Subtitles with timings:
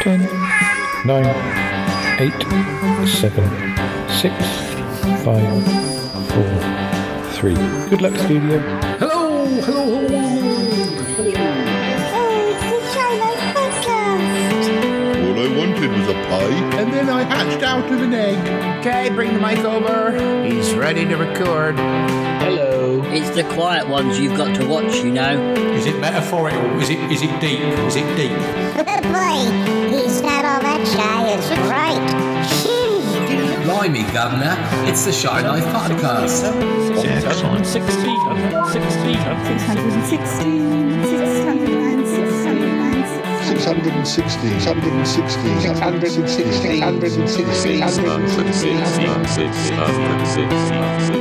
[0.00, 0.20] 10,
[1.04, 1.24] 9,
[2.20, 2.32] 8,
[3.06, 3.44] 7,
[4.08, 4.34] 6,
[5.24, 5.44] 5,
[6.30, 7.54] 4, 3.
[7.90, 8.58] Good luck, studio.
[8.96, 11.34] Hello, hello, hello.
[12.16, 14.66] Oh, it's the Shy Life Podcast.
[15.22, 18.38] All I wanted was a pie, and then I hatched out of an egg.
[18.80, 20.12] Okay, bring the mic over.
[20.46, 21.76] He's ready to record.
[21.76, 23.02] Hello.
[23.12, 25.52] It's the quiet ones you've got to watch, you know.
[25.74, 26.80] Is it metaphorical?
[26.80, 27.60] Is it is it deep?
[27.60, 28.30] Is it deep?
[29.10, 29.79] Boy,
[30.80, 32.00] he's not all that shy, is right.
[33.64, 34.56] Blimey, Governor.
[34.88, 36.42] It's the Shy Life Podcast.
[37.00, 37.76] 616,
[38.72, 39.14] 616,
[39.62, 43.04] 616, 609, 609,
[43.44, 45.50] 660, 660,
[46.20, 46.80] 660,
[49.26, 51.20] 660.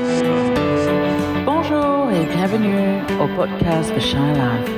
[1.46, 4.70] Bonjour et bienvenue au podcast The Shy Life.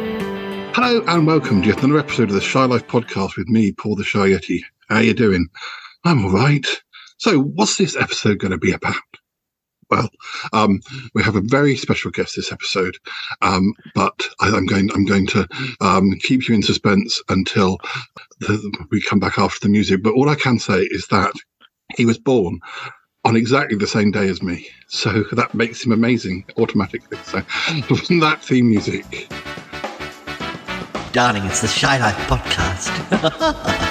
[0.74, 3.96] Hello and welcome to yet another episode of the Shy Life podcast with me, Paul
[3.96, 4.64] the Shy Yeti.
[4.92, 5.48] How are you doing?
[6.04, 6.68] I'm all right.
[7.18, 8.96] So, what's this episode going to be about?
[9.90, 10.10] Well,
[10.52, 10.82] um,
[11.14, 12.98] we have a very special guest this episode,
[13.42, 14.92] um, but I, I'm going.
[14.92, 15.48] I'm going to
[15.80, 17.78] um, keep you in suspense until
[18.42, 20.04] the, we come back after the music.
[20.04, 21.32] But all I can say is that
[21.96, 22.60] he was born
[23.24, 27.18] on exactly the same day as me, so that makes him amazing automatically.
[27.24, 27.40] So,
[28.20, 29.06] that theme music.
[31.14, 33.88] Darling, it's the Shy Life podcast.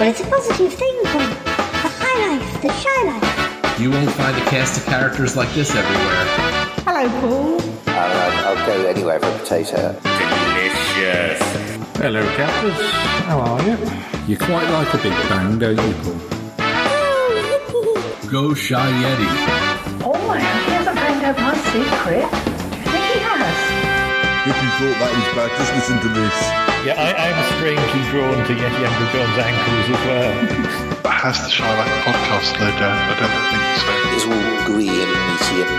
[0.00, 1.20] Yeah, but it's a positive thing, Paul.
[1.20, 3.78] The high life, the shy life.
[3.78, 6.24] You won't find a cast of characters like this everywhere.
[6.88, 7.60] Hello, Paul.
[7.86, 9.92] Uh, I'll, I'll go anywhere for a potato.
[10.00, 11.40] Delicious.
[11.98, 12.80] Hello, Cappers.
[13.28, 13.76] How are you?
[14.26, 16.16] You quite like a big bang, don't you, Paul?
[16.60, 19.28] Oh, Go Shy Yeti.
[20.02, 22.24] Oh my, he hasn't found out my secret.
[22.24, 24.48] Do you think he has?
[24.48, 26.69] If you thought that was bad, just listen to this.
[26.80, 30.32] Yeah, I, I'm strangely drawn to Yeti Uncle John's ankles as well.
[31.02, 32.96] But has the Shy Life podcast slowed down?
[32.96, 33.92] I don't think so.
[34.16, 35.76] It's all green and meaty and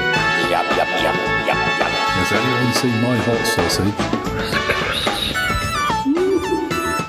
[0.54, 1.18] yum, yum, yum,
[1.50, 1.90] yum, yum.
[2.22, 3.98] Has anyone seen my hot sausage?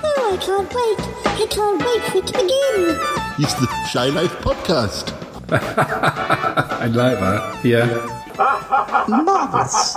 [0.08, 1.00] oh, I can't wait.
[1.28, 2.96] I can't wait for it to begin.
[3.44, 5.12] It's the Shy Life podcast.
[5.52, 7.60] I like that.
[7.62, 7.86] Yeah.
[9.06, 9.96] Marvellous.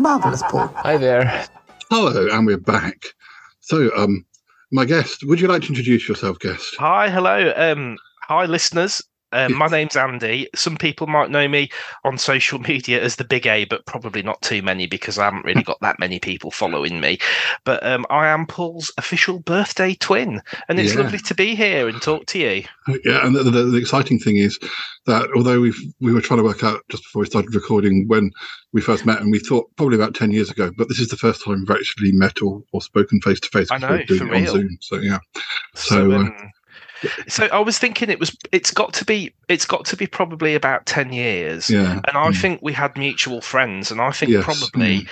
[0.00, 0.68] Marvellous, Paul.
[0.76, 1.44] Hi there.
[1.90, 3.04] Hello, and we're back.
[3.66, 4.26] So, um,
[4.72, 6.76] my guest, would you like to introduce yourself, guest?
[6.78, 7.50] Hi, hello.
[7.56, 7.96] Um,
[8.28, 9.02] hi, listeners.
[9.34, 10.48] Um, my name's Andy.
[10.54, 11.68] Some people might know me
[12.04, 15.44] on social media as the Big A, but probably not too many because I haven't
[15.44, 17.18] really got that many people following me.
[17.64, 21.02] But um, I am Paul's official birthday twin, and it's Yeah.
[21.02, 22.64] lovely to be here and talk to you.
[23.04, 24.58] Yeah, and the, the, the exciting thing is
[25.06, 28.30] that although we we were trying to work out just before we started recording when
[28.72, 31.16] we first met, and we thought probably about ten years ago, but this is the
[31.16, 34.46] first time we've actually met or, or spoken face to face I know, for real.
[34.46, 34.78] Zoom.
[34.80, 35.18] So yeah,
[35.74, 36.50] So, So, uh, um,
[37.28, 38.36] so I was thinking it was.
[38.52, 39.34] It's got to be.
[39.48, 41.74] It's got to be probably about ten years.
[41.74, 45.08] yeah, And I mm, think we had mutual friends, and I think Yes, probably, mm.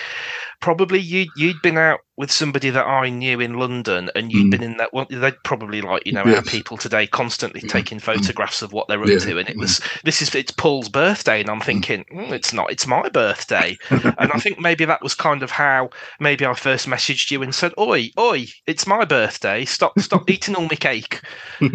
[0.61, 4.47] probably you you'd been out with somebody that I knew in London, and you had
[4.47, 4.51] Mm.
[4.51, 4.95] been in that.
[4.95, 8.87] Well, they'd probably like you know our people today constantly Yeah, taking photographs of what
[8.89, 9.61] they're up Yeah, to, and it mm.
[9.61, 13.77] was this is it's Paul's birthday, and I'm thinking "Mm, it's not, it's my birthday,
[13.91, 15.91] and I think maybe that was kind of how
[16.21, 19.65] maybe I first messaged you and said, "Oi, oi, it's my birthday.
[19.65, 21.21] Stop, stop eating all my cake."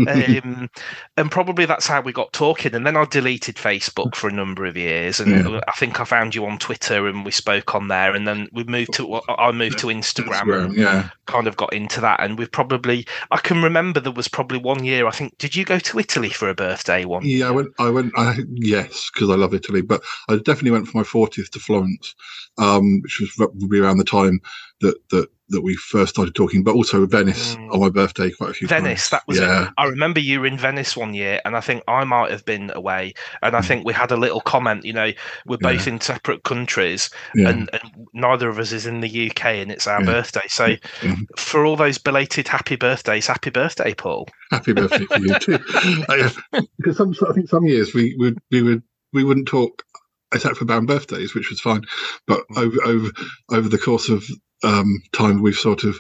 [0.08, 0.70] um,
[1.18, 2.74] and probably that's how we got talking.
[2.76, 5.60] And then I deleted Facebook for a number of years, and Yeah.
[5.68, 8.16] I think I found you on Twitter, and we spoke on there.
[8.16, 11.10] And then we moved to I moved to Instagram, Yeah.
[11.26, 12.20] kind of got into that.
[12.20, 15.08] And we've probably I can remember there was probably one year.
[15.08, 17.26] I think did you go to Italy for a birthday one?
[17.26, 17.70] Yeah, I went.
[17.80, 18.14] I went.
[18.18, 22.16] I, yes, because I love Italy, but I definitely went for my fortieth to Florence,
[22.58, 24.40] um, which was probably around the time
[24.82, 26.64] that that that we first started talking.
[26.64, 27.74] But also Venice Mm.
[27.74, 29.10] on my birthday quite a few Venice, times.
[29.12, 29.68] that was yeah.
[29.68, 29.74] it.
[29.78, 32.72] I remember you were in Venice one year, and I think I might have been
[32.76, 33.14] away.
[33.42, 33.66] And I Mm.
[33.66, 34.84] think we had a little comment.
[34.86, 35.12] You know,
[35.46, 35.74] we're Yeah.
[35.74, 37.50] both in separate countries, Yeah.
[37.50, 37.82] and, and
[38.14, 40.06] neither of us is in the UK, and it's our Yeah.
[40.06, 40.48] birthday.
[40.50, 41.16] So, Yeah.
[41.38, 44.28] for all those belated happy birthdays, happy birthday, Paul.
[44.52, 45.60] Happy birthday to you too.
[46.78, 48.82] Because some, I think some years we would we would
[49.14, 49.84] we wouldn't talk
[50.34, 51.84] except for band birthdays, which was fine.
[52.28, 53.10] But over over
[53.52, 54.24] over the course of
[54.64, 56.00] um, time, we've sort of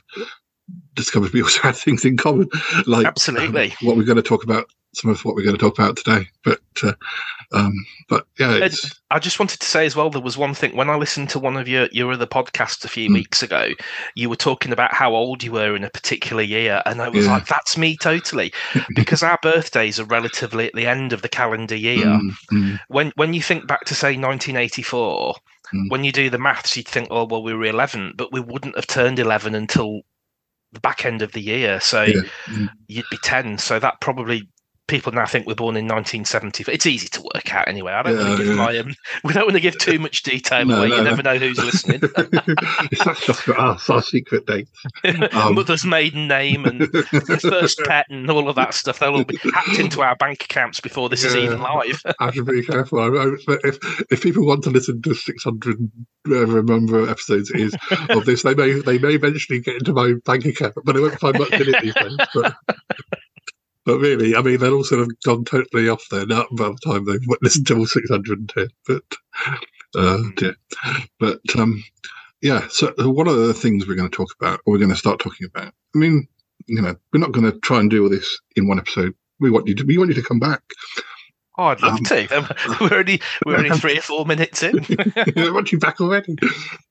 [0.95, 2.50] discovered we also had things in common,
[2.86, 3.74] like um, Absolutely.
[3.81, 4.65] what we're going to talk about.
[4.95, 6.94] Some of what we're going to talk about today, but uh,
[7.54, 7.74] um,
[8.09, 10.89] but yeah, it's, I just wanted to say as well, there was one thing when
[10.89, 13.13] I listened to one of your, your other podcasts a few Mm.
[13.13, 13.69] weeks ago,
[14.15, 16.81] you were talking about how old you were in a particular year.
[16.86, 17.33] And I was Yeah.
[17.33, 18.51] like, that's me totally.
[18.95, 22.07] Because our birthdays are relatively at the end of the calendar year.
[22.07, 25.36] mm, mm, When when you think back to say 1984,
[25.73, 25.89] Mm.
[25.89, 28.75] when you do the maths, you'd think, oh well, we were 11, but we wouldn't
[28.75, 30.01] have turned 11 until
[30.73, 32.21] the back end of the year, so Yeah.
[32.47, 32.69] Mm.
[32.87, 33.57] you'd be ten.
[33.57, 34.49] So that probably
[34.88, 36.66] people now think we're born in 1970.
[36.72, 37.92] It's easy to work out anyway.
[37.92, 38.66] I don't want to give yeah.
[38.66, 40.89] my um, we don't want to give too much detail No, away.
[40.89, 41.10] no, you no.
[41.10, 42.00] never know who's listening.
[43.06, 44.68] That's just us, our secret date.
[45.34, 49.00] Um, Mother's maiden name and the first pet and all of that stuff.
[49.00, 52.01] They'll all be hacked into our bank accounts before this is even live.
[52.19, 53.00] I have to be careful.
[53.00, 55.92] I, if if people want to listen to 600
[56.25, 57.75] whatever number episodes it is
[58.10, 61.19] of this, they may they may eventually get into my bank account, but I won't
[61.19, 62.18] find much in it these days.
[62.34, 62.56] But,
[63.88, 66.78] but really, I mean, they'll all sort of gone totally off their nut by the
[66.84, 68.68] time they've listened to all 610.
[68.86, 69.04] But
[69.95, 70.56] uh, dear.
[71.22, 71.81] but um,
[72.42, 72.68] yeah.
[72.68, 75.19] So one of the things we're going to talk about, or we're going to start
[75.19, 75.74] talking about.
[75.95, 76.28] I mean,
[76.66, 79.13] you know, we're not going to try and do all this in one episode.
[79.39, 79.86] We want you to.
[79.86, 80.63] We want you to come back.
[81.57, 82.38] Oh, I'd love Um, to.
[82.38, 82.50] Um,
[82.81, 84.80] we're only we're only three or four minutes in.
[85.16, 86.36] I want you back already.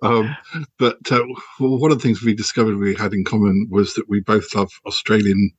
[0.00, 0.34] Um,
[0.78, 1.20] but uh,
[1.60, 4.54] well, one of the things we discovered we had in common was that we both
[4.54, 5.50] love Australian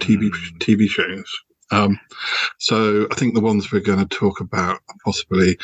[0.00, 1.30] TV TV shows.
[1.70, 1.98] Um,
[2.58, 5.58] so I think the ones we're going to talk about are possibly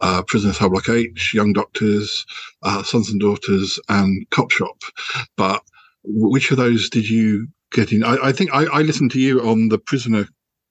[0.00, 2.26] uh, Prisoner Cell Block H, Young Doctors,
[2.62, 4.76] uh, Sons and Daughters, and Cop Shop.
[5.36, 5.62] But
[6.04, 8.04] which of those did you get in?
[8.04, 10.26] I, I think I, I listened to you on the Prisoner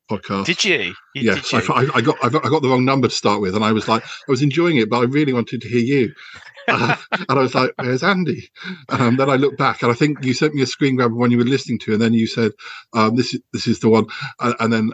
[0.09, 0.45] podcast.
[0.45, 0.77] Did you?
[0.77, 1.73] You- Yes, did you?
[1.73, 3.71] I, I got I got I got the wrong number to start with, and I
[3.71, 6.13] was like, I was enjoying it, but I really wanted to hear you.
[6.67, 8.49] Uh, and I was like, "Where's Andy?"
[8.89, 11.15] Um, then I looked back, and I think you sent me a screen grab of
[11.15, 12.53] one you were listening to, and then you said,
[12.93, 14.07] um, "This is this is the one,"
[14.39, 14.91] and, and then.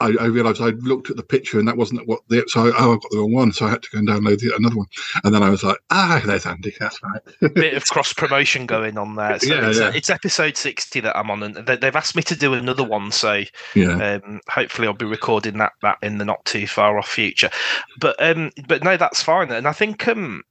[0.00, 2.72] I, I realised I looked at the picture and that wasn't what the so I,
[2.78, 4.76] oh I got the wrong one so I had to go and download the, another
[4.76, 4.86] one
[5.24, 7.20] and then I was like ah there's Andy that's right
[7.54, 9.38] bit of cross promotion going on there.
[9.38, 9.92] So Yeah, it's, yeah.
[9.94, 13.10] it's episode 60 that I'm on, and they, they've asked me to do another one.
[13.12, 13.44] So
[13.74, 17.50] yeah um, hopefully I'll be recording that that in the not too far off future.
[17.98, 19.50] But um, but no, that's fine.
[19.52, 20.42] And I think um,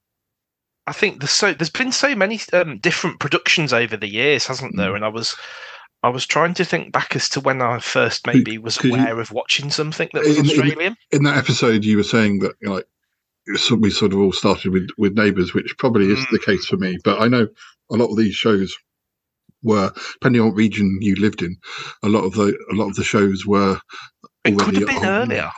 [0.88, 4.74] I think there's so there's been so many um, different productions over the years, hasn't
[4.74, 4.78] Mm.
[4.78, 4.96] there?
[4.96, 5.36] And I was.
[6.02, 8.98] I was trying to think back as to when I first maybe was Could you-
[8.98, 10.98] aware of watching something that was In- in- Australian.
[11.12, 12.88] in that episode you were saying that you know, like
[13.56, 16.32] so we sort of all started with with neighbours which probably is Mm.
[16.32, 17.48] the case for me but i know
[17.90, 18.76] a lot of these shows
[19.64, 21.58] were depending on what region you lived in
[22.04, 23.80] a lot of the a lot of the shows were
[24.46, 25.52] It could already have been on- earlier.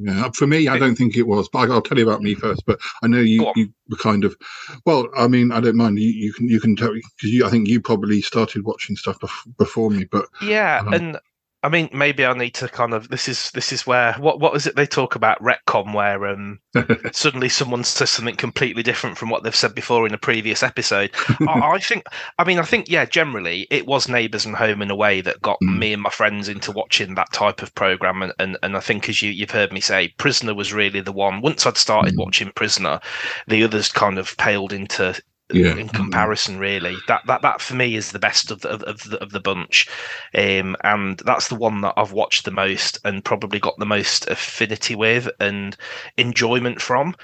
[0.00, 2.64] Yeah for me i don't think it was but i'll tell you about me first
[2.66, 4.36] but i know you, you were kind of
[4.84, 7.68] well i mean i don't mind you, you can you can tell because i think
[7.68, 11.20] you probably started watching stuff bef- before me but Yeah, Um, and
[11.66, 14.52] I mean, maybe I need to kind of this is this is where what what
[14.52, 16.60] was it they talk about retcon where um
[17.12, 21.10] suddenly someone says something completely different from what they've said before in a previous episode.
[21.40, 22.04] I, I think
[22.38, 25.42] I mean I think yeah generally it was Neighbours and Home in a way that
[25.42, 25.78] got Mm.
[25.78, 29.08] me and my friends into watching that type of program and, and and I think
[29.08, 31.40] as you you've heard me say Prisoner was really the one.
[31.40, 32.18] Once I'd started Mm.
[32.18, 33.00] watching Prisoner,
[33.48, 35.20] the others kind of paled into
[35.52, 35.76] Yeah.
[35.76, 37.04] in comparison really.
[37.06, 39.40] That that that for me is the best of the of, of the, of the
[39.40, 39.88] bunch.
[40.34, 44.26] Um and that's the one that i've watched the most and probably got the most
[44.28, 45.76] affinity with and
[46.16, 47.14] enjoyment from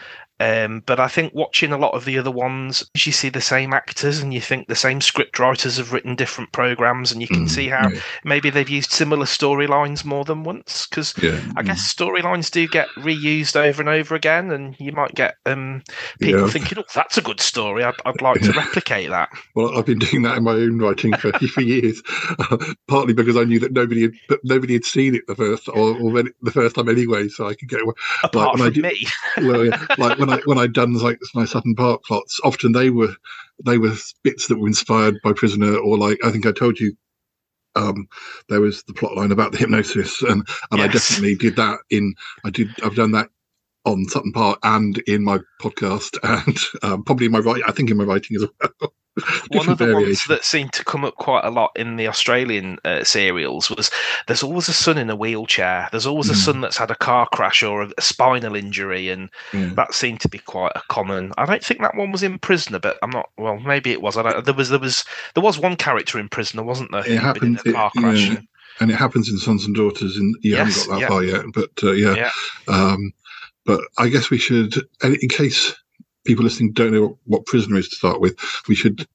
[0.43, 3.73] um, but I think watching a lot of the other ones, you see the same
[3.73, 7.47] actors and you think the same script writers have written different programs, and you can
[7.47, 8.01] Mm, see how yeah.
[8.25, 10.87] maybe they've used similar storylines more than once.
[10.89, 15.15] Because yeah I guess storylines do get reused over and over again, and you might
[15.15, 15.83] get um,
[16.21, 16.49] people Yeah.
[16.49, 17.85] thinking, "Oh, that's a good story.
[17.85, 21.17] I'd, I'd like to replicate that." Well, I've been doing that in my own writing
[21.17, 22.03] for, for years,
[22.89, 25.95] partly because I knew that nobody had that nobody had seen it the first or,
[25.95, 27.95] or the first time anyway, so I could get away.
[28.25, 29.07] Apart I from do- me,
[29.41, 32.91] Well, yeah, like when I when I'd done like my Sutton Park plots, often they
[32.91, 33.15] were
[33.65, 36.97] they were bits that were inspired by Prisoner, or like I think I told you.
[37.75, 38.07] Um,
[38.51, 42.15] there was the plot line about the hypnosis, and and I definitely did that in.
[42.45, 42.69] I did.
[42.85, 43.31] I've done that
[43.85, 47.65] on Sutton Park and in my podcast, and um, probably in my writing.
[47.67, 48.45] I think in my writing as
[48.81, 48.93] well.
[49.51, 52.79] one of the ones that seemed to come up quite a lot in the Australian
[52.87, 53.91] uh, serials was
[54.27, 55.87] there's always a son in a wheelchair.
[55.91, 56.37] There's always a Mm.
[56.45, 59.75] son that's had a car crash or a, spinal injury, and Yeah.
[59.75, 61.33] that seemed to be quite a common.
[61.37, 63.29] I don't think that one was in Prisoner, but I'm not.
[63.37, 64.17] Well, maybe it was.
[64.17, 64.45] I don't.
[64.47, 67.07] There was there was there was one character in Prisoner, wasn't there?
[67.07, 68.21] It who'd in a car it- crash.
[68.21, 68.37] yeah.
[68.37, 68.49] and-
[68.81, 71.09] and it happens in Sons and Daughters, and you Yes, haven't got that yeah.
[71.09, 71.45] far yet.
[71.53, 72.31] But uh, yeah, Yeah.
[72.69, 73.13] Um,
[73.65, 75.75] but I guess we should, in case
[76.25, 78.37] people listening don't know what Prisoner is to start with,
[78.69, 79.07] we should,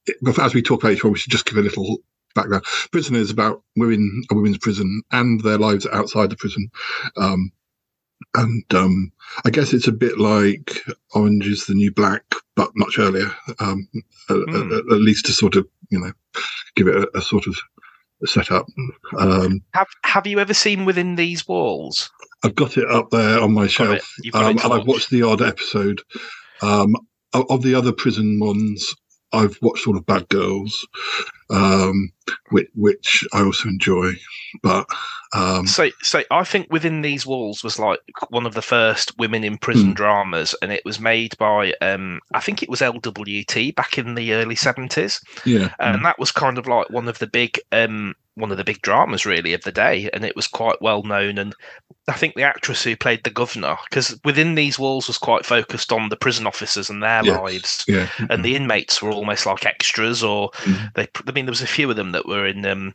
[0.41, 1.97] as we talk about each one, we should just give a little
[2.35, 2.63] background.
[2.91, 6.69] Prisoner is about women, a women's prison, and their lives outside the prison.
[7.17, 7.51] Um,
[8.35, 9.11] and um,
[9.45, 10.81] I guess it's a bit like
[11.13, 12.23] Orange is the New Black,
[12.55, 13.31] but much earlier.
[13.59, 13.87] Um,
[14.29, 14.73] a- a- Hmm.
[14.91, 16.11] at least to sort of, you know,
[16.75, 17.55] give it a, a sort of
[18.25, 18.65] setup.
[19.17, 22.09] Um, Have Have you ever seen Within These Walls?
[22.43, 25.41] I've got it up there on my shelf, You've um, and I've watched the odd
[25.41, 26.01] episode.
[26.61, 26.95] Um,
[27.33, 28.93] of of the other prison ones,
[29.33, 30.87] I've watched all of Bad Girls,
[31.49, 32.11] um,
[32.49, 34.13] which, which I also enjoy.
[34.63, 34.87] But
[35.33, 37.99] um, So, so I think within these walls was like
[38.29, 39.93] one of the first women in prison Hmm.
[39.93, 44.33] dramas, and it was made by um, I think it was LWT back in the
[44.33, 48.51] early seventies, yeah, and that was kind of like one of the big um, one
[48.51, 51.37] of the big dramas really of the day, and it was quite well known.
[51.37, 51.53] And
[52.07, 55.91] I think the actress who played the governor, because within these walls was quite focused
[55.91, 57.37] on the prison officers and their Yes.
[57.41, 60.93] lives, yeah, and the inmates were almost like extras, or Mhm.
[60.93, 61.07] they.
[61.37, 62.93] Mean, there was a few of them that were in um,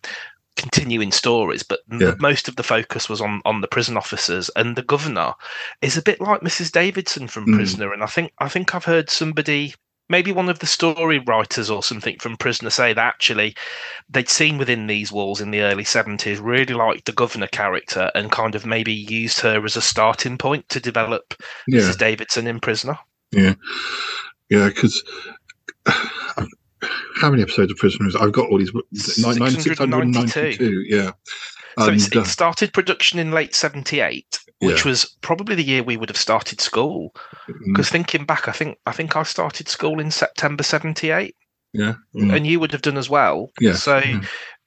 [0.57, 2.15] continuing stories, but Yeah.
[2.19, 4.51] most of the focus was on on the prison officers.
[4.57, 5.35] And the governor
[5.81, 6.73] is a bit like Mrs.
[6.73, 7.55] Davidson from Mm.
[7.55, 9.75] Prisoner, and I think I think I've heard somebody.
[10.09, 13.55] Maybe one of the story writers or something from Prisoner say that actually
[14.11, 18.31] they'd seen within these walls in the early 70s, really liked the governor character and
[18.31, 21.33] kind of maybe used her as a starting point to develop
[21.69, 21.97] yeah, Mrs.
[21.99, 22.99] Davidson in Prisoner.
[23.31, 23.55] yeah,
[24.51, 24.67] yeah.
[24.69, 25.03] Because
[27.17, 28.17] how many episodes of Prisoners?
[28.17, 28.73] I've got all these.
[29.19, 31.13] nine- nine- 692, Yeah,
[31.79, 34.91] So And, uh, it started production in late 78, which Yeah.
[34.91, 37.15] was probably the year we would have started school.
[37.49, 41.35] mm, Because thinking back, I think I think I started school in September 78,
[41.73, 43.51] yeah, mm, and you would have done as well.
[43.61, 43.75] yeah.
[43.75, 44.21] So yeah.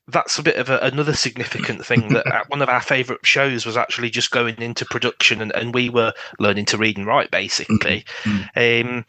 [0.08, 3.66] that's a bit of a, another significant thing that uh, one of our favourite shows
[3.66, 7.30] was actually just going into production, and, and we were learning to read and write
[7.32, 8.04] basically.
[8.24, 8.88] Mm-hmm.
[8.88, 9.06] Um,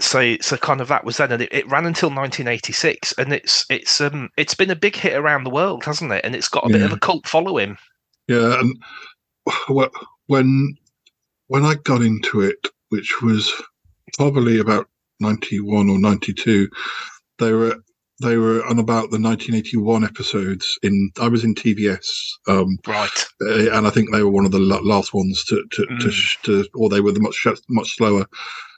[0.00, 3.64] so so kind of that was then, and it, it ran until 1986, and it's
[3.70, 6.24] it's um it's been a big hit around the world, hasn't it?
[6.24, 7.76] And it's got a bit of a cult following.
[8.28, 8.76] Yeah, and
[10.26, 10.76] when
[11.48, 13.52] when I got into it, which was
[14.16, 14.88] probably about
[15.20, 16.68] ninety one or ninety two,
[17.38, 17.76] they were
[18.22, 20.78] they were on about the nineteen eighty one episodes.
[20.82, 22.06] In I was in TVS,
[22.48, 23.26] um, Right.
[23.42, 26.12] uh, and I think they were one of the last ones to to, to, Mm.
[26.12, 28.26] sh- to or they were the much much slower.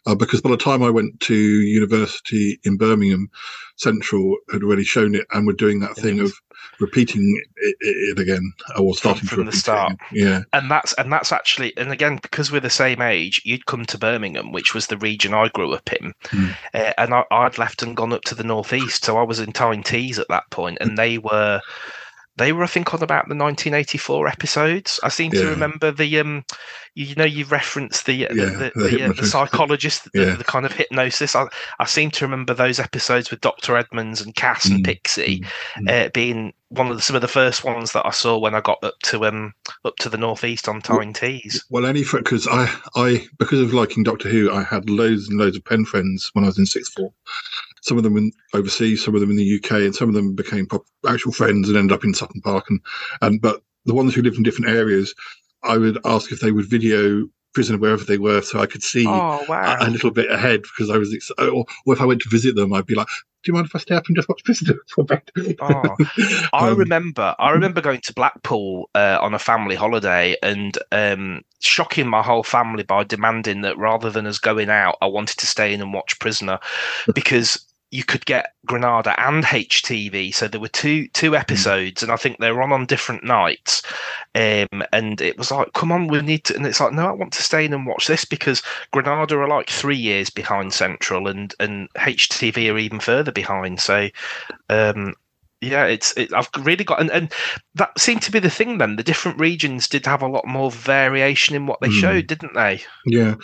[0.07, 3.29] Uh, because by the time I went to university in Birmingham,
[3.77, 6.33] Central had already shown it and were doing that thing of
[6.81, 9.97] repeating it, it again or starting from to the start.
[10.13, 13.85] Yeah, and that's and that's actually and again because we're the same age you'd come
[13.87, 16.55] to birmingham which was the region i grew up in Mm.
[16.75, 19.53] uh, and I, i'd left and gone up to the northeast so i was in
[19.53, 21.61] tyne tees at that point and they were
[22.37, 26.45] they were i think on about the 1984 episodes i seem to remember the um
[26.95, 30.37] you know you referenced the the, Yeah, the, the the, uh, the psychologist the, Yeah.
[30.37, 31.47] the kind of hypnosis I,
[31.79, 35.43] I seem to remember those episodes with dr edmonds and cass and Mm, pixie
[35.77, 38.55] mm, uh, being one of the, some of the first ones that I saw when
[38.55, 39.53] I got up to um
[39.85, 41.65] up to the northeast on Tyne Tees.
[41.71, 45.57] Well, for because I, I because of liking Doctor Who, I had loads and loads
[45.57, 47.13] of pen friends when I was in sixth form.
[47.83, 50.35] Some of them in overseas, some of them in the UK, and some of them
[50.35, 52.67] became pop, actual friends and ended up in Sutton Park.
[52.71, 52.81] And
[53.21, 55.15] and but the ones who lived in different areas,
[55.63, 59.05] I would ask if they would video prisoner wherever they were, so I could see
[59.07, 59.77] Oh a, wow!
[59.81, 62.57] a little bit ahead because I was, ex- or, or if I went to visit
[62.57, 63.09] them, I'd be like,
[63.43, 65.23] "Do you mind if I stay up and just watch Prisoner for bed?"
[65.61, 65.97] Oh,
[66.53, 67.35] I Um, remember.
[67.39, 72.43] I remember going to Blackpool uh, on a family holiday and um, shocking my whole
[72.43, 75.93] family by demanding that rather than us going out, I wanted to stay in and
[75.93, 76.59] watch Prisoner
[77.15, 80.35] because you could get Granada and HTV.
[80.35, 83.83] So there were two two episodes, and I think they were on on different nights.
[84.35, 86.57] Um, and it was like, come on, we need to.
[86.57, 89.47] And it's like, no, I want to stay in and watch this because Granada are
[89.47, 93.79] like three years behind Central, and and HTV are even further behind.
[93.79, 94.09] So.
[94.69, 95.15] Um,
[95.61, 97.33] yeah, it's it, I've really got and, and
[97.77, 98.79] that seemed to be the thing.
[98.79, 102.01] Then the different regions did have a lot more variation in what they Mm.
[102.01, 102.83] showed, didn't they?
[103.07, 103.37] Yeah,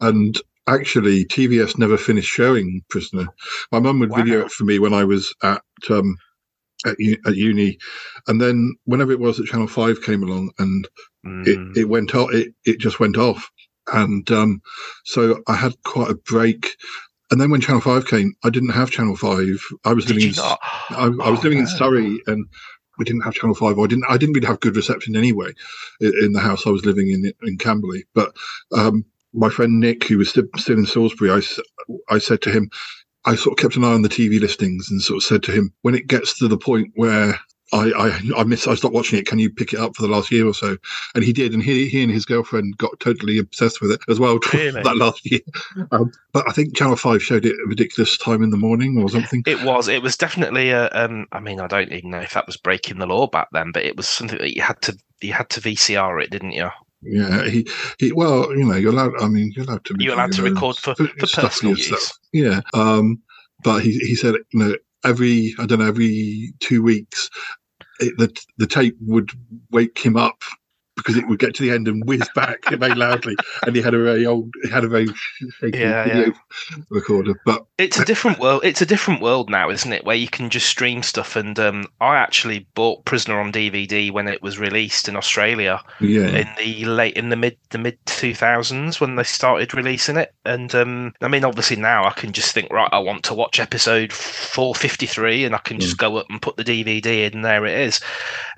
[0.00, 0.36] and
[0.74, 3.26] actually, TVS never finished showing Prisoner.
[3.72, 6.16] My mum would video it for me when I was at um,
[6.86, 6.96] at,
[7.26, 7.78] at uni,
[8.28, 10.88] and then whenever it was that Channel Five came along, and
[11.26, 11.46] Mm.
[11.46, 13.50] it, it went off, it it just went off,
[13.92, 14.62] and um,
[15.04, 16.76] so I had quite a break.
[17.30, 19.60] And then when Channel Five came, I didn't have Channel Five.
[19.84, 20.34] I was Did living in?
[20.40, 21.66] I, I was Oh, living in.
[21.66, 22.46] Surrey, and
[22.98, 23.78] we didn't have Channel Five.
[23.78, 24.04] Or I didn't.
[24.08, 25.52] I didn't really have good reception anyway
[26.00, 28.04] in, in the house I was living in in Camberley.
[28.14, 28.34] But
[28.72, 31.40] um, my friend Nick, who was still, still in Salisbury, I,
[32.08, 32.70] I said to him,
[33.24, 35.52] I sort of kept an eye on the TV listings and sort of said to
[35.52, 37.38] him, when it gets to the point where
[37.72, 39.26] I, I, I miss, I stopped watching it.
[39.26, 40.76] Can you pick it up for the last year or so?
[41.14, 44.18] And he did, and he, he and his girlfriend got totally obsessed with it as
[44.18, 44.82] well Really?
[44.82, 45.40] that last year.
[45.92, 49.08] Um, but I think Channel Five showed it a ridiculous time in the morning or
[49.08, 49.44] something.
[49.46, 49.86] It was.
[49.86, 50.88] It was definitely a.
[50.90, 53.70] Um, I mean, I don't even know if that was breaking the law back then,
[53.70, 54.96] but it was something that you had to.
[55.20, 56.70] You had to VCR it, didn't you?
[57.02, 57.66] Yeah, he,
[57.98, 58.12] he.
[58.12, 59.20] Well, you know, you're allowed.
[59.20, 59.96] I mean, you're allowed to.
[59.98, 62.18] You're allowed to record for, for personal use.
[62.32, 62.60] Yeah.
[62.74, 63.22] Um,
[63.62, 67.30] but he he said, you know, every I don't know, every two weeks,
[68.00, 69.30] it, the the tape would
[69.70, 70.42] wake him up
[71.00, 73.94] because it would get to the end and whiz back very loudly, and he had
[73.94, 75.06] a very old, he had a very
[75.60, 76.32] shaky Yeah, video yeah.
[76.90, 77.34] recorder.
[77.44, 78.62] But It's a different world.
[78.64, 80.04] It's a different world now, isn't it?
[80.04, 81.34] Where you can just stream stuff.
[81.36, 86.40] And um, I actually bought Prisoner on DVD when it was released in Australia yeah,
[86.40, 90.34] in the late in the mid the mid two thousands when they started releasing it.
[90.44, 93.58] And um, I mean, obviously now I can just think, right, I want to watch
[93.60, 97.34] episode four fifty three, and I can just go up and put the DVD in,
[97.34, 98.00] and there it is.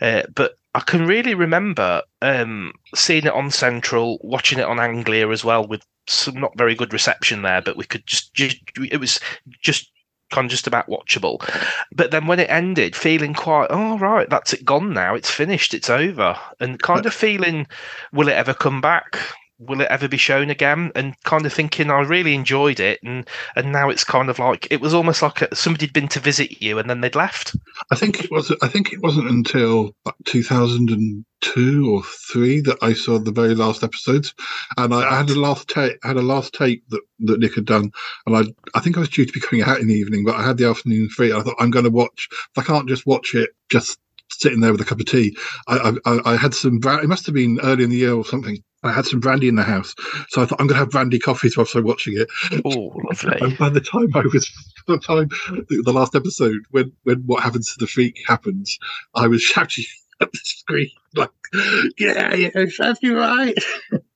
[0.01, 5.29] Uh, but I can really remember um, seeing it on Central, watching it on Anglia
[5.29, 8.99] as well, with some not very good reception there, but we could just, just it
[8.99, 9.21] was
[9.61, 9.91] just
[10.31, 11.47] kind of just about watchable.
[11.93, 15.75] But then when it ended, feeling quite, oh right, that's it gone now, it's finished,
[15.75, 17.67] it's over, and kind of feeling,
[18.13, 19.19] will it ever come back?
[19.67, 20.93] Will it ever be shown again?
[20.95, 24.67] And kind of thinking, I really enjoyed it, and and now it's kind of like
[24.71, 27.57] it was almost like somebody'd been to visit you and then they'd left.
[27.91, 28.55] I think it was.
[28.63, 33.83] I think it wasn't until like 2002 or three that I saw the very last
[33.85, 34.35] episodes,
[34.77, 35.99] and I, I had a last tape.
[36.03, 37.93] Had a last tape that, that Nick had done,
[38.27, 38.43] and I
[38.75, 40.57] I think I was due to be coming out in the evening, but I had
[40.57, 41.33] the afternoon free.
[41.33, 42.29] I thought I'm going to watch.
[42.57, 43.99] I can't just watch it, just
[44.31, 45.37] sitting there with a cup of tea.
[45.69, 46.81] I I, I had some.
[46.83, 48.63] It must have been early in the year or something.
[48.85, 49.95] I had some brandy in the house,
[50.29, 52.29] so I thought I'm going to have brandy coffee whilst I'm watching it.
[52.65, 53.39] Oh, lovely!
[53.41, 54.51] And by the time I was,
[54.87, 55.29] by the time
[55.69, 58.79] the, the last episode, when when what happens to the freak happens,
[59.15, 59.85] I was shouting
[60.21, 61.31] at the screen like,
[61.99, 63.57] "Yeah, yeah, that's you right."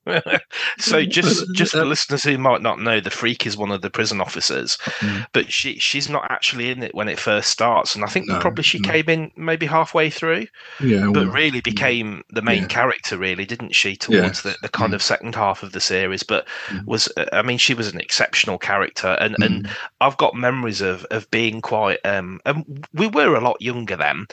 [0.79, 3.89] so just just for listeners who might not know, the freak is one of the
[3.89, 5.25] prison officers, Mm.
[5.33, 8.39] but she she's not actually in it when it first starts, and I think No,
[8.39, 8.79] probably she no.
[8.79, 10.47] came in maybe halfway through,
[10.79, 12.67] Yeah, but well, really became the main Yeah.
[12.67, 13.95] character, really, didn't she?
[14.07, 14.31] Yeah.
[14.31, 14.95] Towards the, the kind Mm.
[14.95, 16.87] of second half of the series, but Mm.
[16.87, 19.65] was I mean, she was an exceptional character, and and.
[20.01, 24.27] I've got memories of of being quite um and we were a lot younger then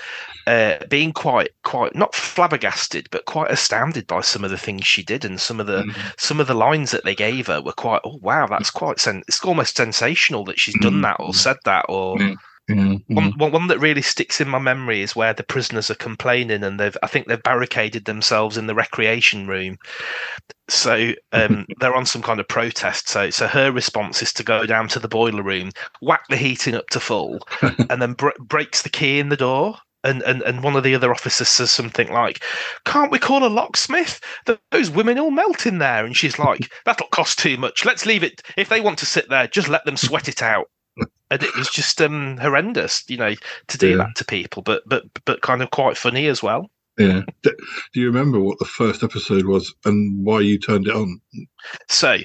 [0.47, 5.02] uh being quite quite not flabbergasted but quite astounded by some of the things she
[5.02, 5.97] did and some of the Mm.
[6.18, 9.23] some of the lines that they gave her were quite oh wow that's quite sen-
[9.28, 11.02] it's almost sensational that she's done Mm.
[11.02, 12.16] that or said that or
[12.68, 13.02] one,
[13.37, 16.80] one, one that really sticks in my memory is where the prisoners are complaining and
[16.80, 19.76] they've I think they've barricaded themselves in the recreation room.
[20.69, 23.08] So um, they're on some kind of protest.
[23.08, 26.75] So so her response is to go down to the boiler room, whack the heating
[26.75, 27.47] up to full,
[27.91, 29.76] and then br- breaks the key in the door.
[30.04, 32.45] And, and and one of the other officers says something like,
[32.84, 34.21] "Can't we call a locksmith?
[34.71, 37.84] Those women all melt in there." And she's like, "That'll cost too much.
[37.84, 38.43] Let's leave it.
[38.56, 40.71] If they want to sit there, just let them sweat it out."
[41.30, 43.34] and it was just um horrendous you know
[43.69, 43.97] to do Yeah.
[43.97, 47.23] that to people but but but kind of quite funny as well yeah.
[47.43, 47.52] Do
[47.95, 51.21] you remember what the first episode was and why you turned it on?
[51.89, 52.19] so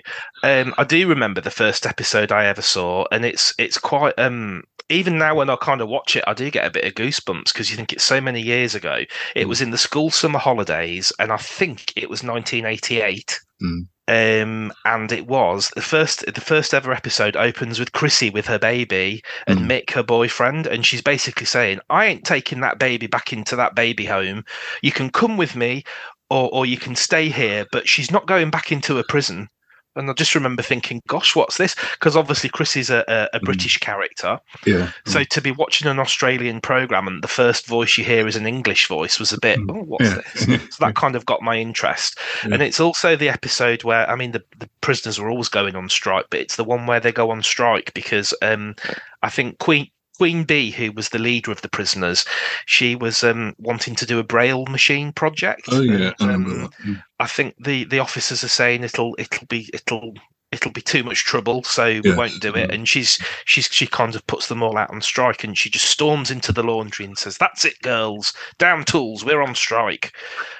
[0.44, 4.64] um i do remember the first episode i ever saw and it's it's quite um
[4.90, 7.54] even now when i kind of watch it i do get a bit of goosebumps
[7.54, 9.00] because you think it's so many years ago
[9.38, 13.88] it was in the school summer holidays and i think it was 1988 Mm.
[14.10, 16.26] Um, and it was the first.
[16.26, 19.68] The first ever episode opens with Chrissy with her baby and Mm.
[19.70, 23.76] Mick, her boyfriend, and she's basically saying, "I ain't taking that baby back into that
[23.76, 24.44] baby home.
[24.82, 25.84] You can come with me,
[26.30, 29.48] or or you can stay here, but she's not going back into a prison."
[29.96, 33.78] And I just remember thinking, "Gosh, what's this?" Because obviously Chrissy's a, a, a British
[33.78, 34.92] character, Yeah.
[35.06, 38.46] so to be watching an Australian program and the first voice you hear is an
[38.48, 39.72] English voice was a bit, Mm.
[39.72, 40.22] oh, what's Yeah.
[40.36, 40.76] this?
[40.76, 42.18] So that kind of got my interest.
[42.46, 42.54] Yeah.
[42.54, 45.90] And it's also the episode where, I mean, the, the prisoners were always going on
[45.90, 48.76] strike, but it's the one where they go on strike because um,
[49.24, 49.90] I think Queen.
[50.20, 52.26] Queen Bee, who was the leader of the prisoners,
[52.66, 55.62] she was um, wanting to do a braille machine project.
[55.72, 56.12] Oh yeah.
[56.20, 56.70] I and, um.
[56.86, 57.04] Mm.
[57.22, 60.14] I think the the officers are saying it'll it'll be it'll
[60.52, 62.70] it'll be too much trouble, so we won't do it.
[62.70, 65.86] And she's she's she kind of puts them all out on strike, and she just
[65.86, 70.12] storms into the laundry and says, "That's it, girls, down tools, we're on strike."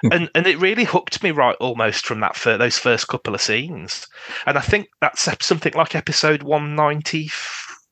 [0.10, 3.42] and and it really hooked me right almost from that fir- those first couple of
[3.42, 4.08] scenes.
[4.46, 7.30] And I think that's something like episode one ninety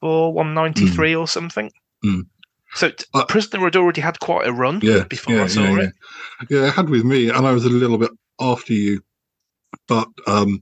[0.01, 1.71] one ninety three, or something.
[2.05, 2.23] Mm.
[2.73, 5.03] So t- Uh, Prisoner had already had quite a run Yeah.
[5.05, 5.93] before yeah, I saw yeah, it.
[6.49, 6.59] Yeah.
[6.61, 9.01] yeah, it had with me, and I was a little bit after you,
[9.87, 10.61] but um,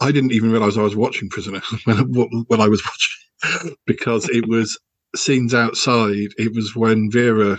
[0.00, 4.46] I didn't even realize I was watching Prisoner when, when I was watching because it
[4.48, 4.78] was
[5.16, 6.28] scenes outside.
[6.36, 7.58] It was when Vera,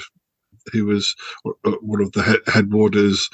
[0.71, 1.15] who was
[1.65, 3.27] uh, one of the head, head warders,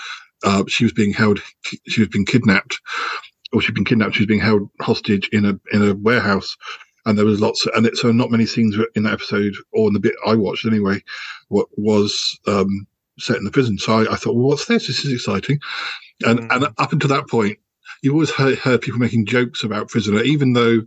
[0.43, 1.41] uh, she was being held.
[1.87, 2.79] She was being kidnapped,
[3.53, 4.15] or she'd been kidnapped.
[4.15, 6.55] She was being held hostage in a in a warehouse.
[7.05, 9.93] And there was lots, and it, so not many scenes in that episode, or in
[9.93, 11.03] the bit I watched anyway,
[11.49, 12.87] what was um,
[13.19, 13.77] set in the prison.
[13.77, 14.87] So I, I thought, well, what's this?
[14.87, 15.59] This is exciting.
[16.25, 16.47] And Mm.
[16.55, 17.57] and up until that point,
[18.01, 20.81] you always heard, heard people making jokes about Prisoner, even though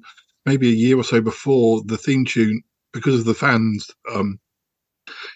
[0.47, 4.41] maybe a year or so before the theme tune, because of the fans um,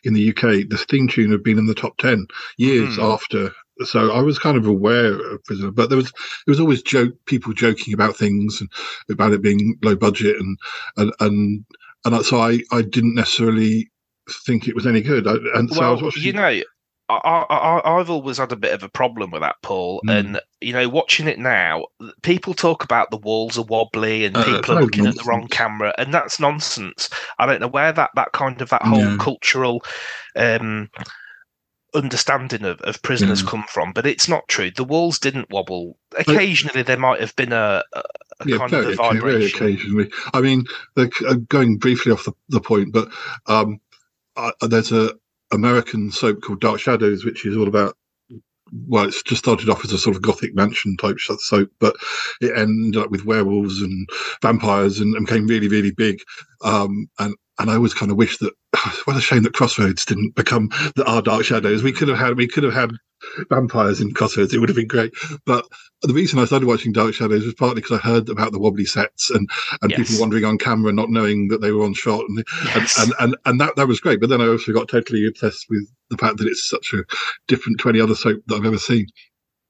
[0.05, 3.13] in the UK, the theme tune had been in the top ten years Mhm.
[3.13, 3.53] after
[3.85, 6.11] so I was kind of aware of Prisoner, but there was
[6.47, 8.71] there was always joke people joking about things and
[9.11, 10.59] about it being low budget and
[10.97, 11.65] and and,
[12.05, 13.91] and so I I didn't necessarily
[14.45, 15.27] think it was any good.
[15.27, 16.23] I, and so I was well, watching.
[16.23, 16.61] you know,
[17.09, 20.01] I, I, I've always had a bit of a problem with that, Paul.
[20.07, 20.19] Mm.
[20.19, 21.87] And you know, watching it now,
[22.23, 25.25] people talk about the walls are wobbly and Uh, people are no looking at the
[25.25, 27.11] wrong camera, and that's nonsense.
[27.39, 29.17] I don't know where that that kind of that whole Yeah.
[29.19, 29.83] cultural
[30.37, 30.89] um,
[31.95, 33.49] understanding of, of prisoners Yeah.
[33.51, 34.71] come from, but it's not true.
[34.71, 35.99] The walls didn't wobble.
[36.19, 38.03] Occasionally, there might have been a, a,
[38.47, 39.67] yeah, kind of a occa- very vibration.
[39.67, 40.11] occasionally.
[40.35, 40.65] I mean,
[40.97, 41.07] uh,
[41.49, 43.09] going briefly off the, the point, but
[43.47, 43.81] um,
[44.37, 45.15] uh, there's a
[45.53, 47.97] American soap called Dark Shadows, which is all about.
[48.89, 51.95] Well, it's just started off as a sort of gothic mansion type soap, but
[52.41, 54.09] it ended up with werewolves and
[54.41, 56.23] vampires and, and became really, really big.
[56.65, 58.53] Um, and and I always kind of wish that.
[59.05, 61.83] What a shame that Crossroads didn't become the our Dark Shadows.
[61.83, 62.91] We could have had we could have had
[63.51, 64.53] vampires in Crossroads.
[64.55, 65.13] It would have been great.
[65.47, 65.67] But
[66.03, 68.85] the reason I started watching Dark Shadows was partly because I heard about the wobbly
[68.85, 69.49] sets and,
[69.83, 70.09] and Yes.
[70.09, 72.99] people wandering on camera, not knowing that they were on shot, and Yes.
[72.99, 74.21] and, and, and that that was great.
[74.21, 77.05] But then I also got totally obsessed with the fact that it's such a
[77.49, 79.07] different to any other soap that I've ever seen.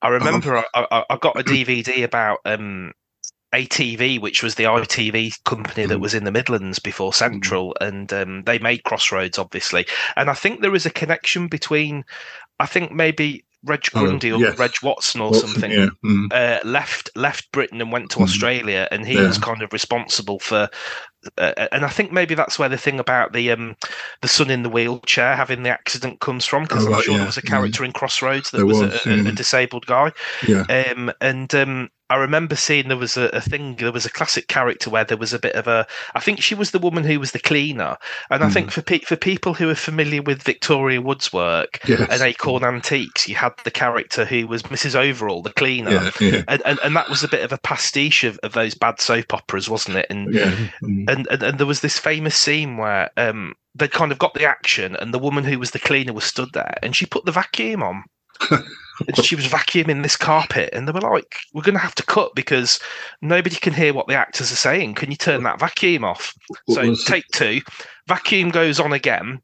[0.02, 2.92] I remember I, I, I got a DVD about um,
[3.54, 6.02] ATV, which was the ITV company that Mm.
[6.02, 9.86] was in the Midlands before Central, and um, they made Crossroads, obviously.
[10.16, 12.04] And I think there is a connection between,
[12.58, 14.38] I think maybe Reg Oh, Grundy or.
[14.54, 15.70] Reg Watson or Watson, something.
[15.70, 15.88] Yeah.
[16.04, 16.32] Mm.
[16.32, 18.22] Uh, left left Britain and went to Mhm.
[18.24, 19.28] Australia, and he Yeah.
[19.28, 20.68] was kind of responsible for.
[21.38, 23.76] Uh, and I think maybe that's where the thing about the um
[24.22, 27.12] the son in the wheelchair having the accident comes from, because Oh, I'm right, sure
[27.12, 27.50] yeah, there was a yeah.
[27.50, 30.10] character in Crossroads that There was, was, a, a, a disabled guy.
[30.48, 30.62] Yeah.
[30.62, 34.46] Um, and um, I remember seeing there was a, a thing, there was a classic
[34.46, 35.86] character where there was a bit of a.
[36.14, 37.96] I think she was the woman who was the cleaner,
[38.28, 38.52] and I Mm.
[38.52, 42.06] think for pe- for people who are familiar with Victoria Wood's work Yes.
[42.10, 44.94] and Acorn Antiques, you had the character who was Mrs.
[44.94, 45.90] Overall, the cleaner.
[45.90, 46.10] Yeah.
[46.20, 46.42] Yeah.
[46.48, 49.32] And, and and that was a bit of a pastiche of, of those bad soap
[49.32, 50.06] operas, wasn't it?
[50.10, 50.54] And Yeah.
[50.82, 51.04] Mm.
[51.08, 54.44] and, and and there was this famous scene where um they kind of got the
[54.44, 57.32] action, and the woman who was the cleaner was stood there, and she put the
[57.32, 58.04] vacuum on.
[59.06, 62.02] and she was vacuuming this carpet, and they were like, "We're going to have to
[62.04, 62.80] cut because
[63.20, 64.94] nobody can hear what the actors are saying.
[64.94, 66.34] Can you turn that vacuum off?"
[66.68, 67.60] So take two,
[68.06, 69.40] vacuum goes on again,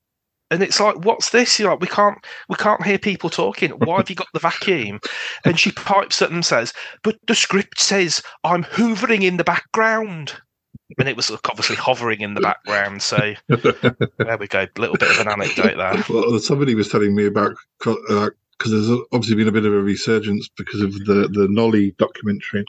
[0.51, 2.19] and it's like, "What's this?" You're like, "We can't,
[2.49, 3.71] we can't hear people talking.
[3.71, 5.01] Why have you got the vacuum?"
[5.45, 9.45] And she pipes at them, and says, "But the script says I'm hoovering in the
[9.45, 10.35] background."
[10.99, 13.03] And it was obviously hovering in the background.
[13.03, 14.63] So there we go.
[14.63, 16.03] A little bit of an anecdote there.
[16.09, 17.55] well, somebody was telling me about
[17.87, 21.93] uh, because there's obviously been a bit of a resurgence because of the the Nolly
[21.99, 22.65] documentary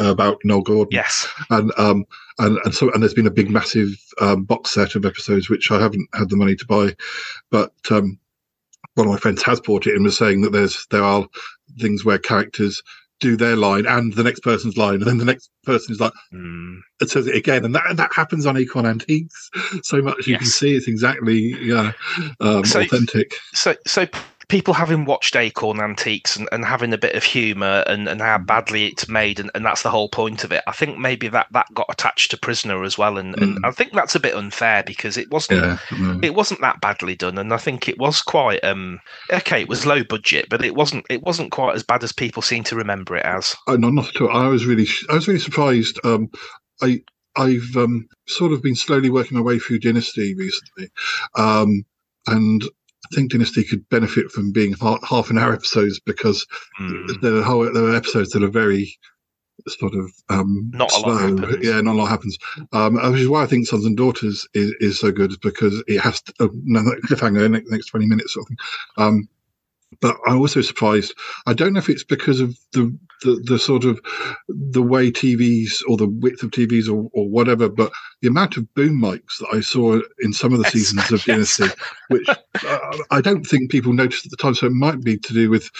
[0.00, 0.88] uh, about Noele Gordon.
[0.92, 1.28] Yes.
[1.50, 2.04] and um
[2.38, 5.70] and and so and there's been a big massive um, box set of episodes which
[5.70, 6.94] I haven't had the money to buy,
[7.50, 8.18] but um,
[8.94, 11.26] one of my friends has bought it and was saying that there's there are
[11.78, 12.82] things where characters
[13.18, 16.12] do their line and the next person's line, and then the next person is like
[16.34, 16.80] Mm.
[17.00, 19.50] it says it again, and that and that happens on Acorn Antiques
[19.82, 21.92] so much you can see it's exactly yeah
[22.40, 23.34] um, So- authentic.
[23.54, 24.06] So, so
[24.48, 28.38] people having watched Acorn Antiques and, and having a bit of humour and, and how
[28.38, 30.62] badly it's made, and, and that's the whole point of it.
[30.66, 33.60] I think maybe that, that got attached to Prisoner as well, and, and Mm.
[33.64, 36.24] I think that's a bit unfair because it wasn't Yeah, mm.
[36.24, 39.00] it wasn't that badly done, and I think it was quite um
[39.32, 39.62] okay.
[39.62, 42.64] It was low budget, but it wasn't it wasn't quite as bad as people seem
[42.64, 43.54] to remember it as.
[43.66, 44.30] Oh, no, not at all.
[44.30, 45.98] I was really, I was really surprised.
[46.04, 46.28] Um,
[46.82, 47.00] I,
[47.36, 50.90] I've um, sort of been slowly working my way through Dynasty recently,
[51.36, 51.84] um,
[52.26, 52.62] and
[53.10, 56.46] I think Dynasty could benefit from being half, half an hour episodes because
[56.80, 57.20] Mm.
[57.20, 58.96] there are whole, there are episodes that are very
[59.68, 61.56] sort of um, Not a lot happens.
[61.64, 62.36] Yeah, not a lot happens.
[62.72, 66.00] Um, which is why I think Sons and Daughters is, is so good because it
[66.00, 68.58] has to, uh, no, cliffhanger next, next twenty minutes sort of thing.
[68.98, 69.28] Um,
[70.00, 71.14] but I'm also surprised.
[71.46, 74.00] I don't know if it's because of the, the the sort of
[74.48, 78.72] the way TVs or the width of TVs or, or whatever, but the amount of
[78.74, 81.60] boom mics that I saw in some of the Yes, seasons of yes.
[81.60, 81.74] Dynasty,
[82.08, 82.78] which uh,
[83.10, 84.54] I don't think people noticed at the time.
[84.54, 85.70] So it might be to do with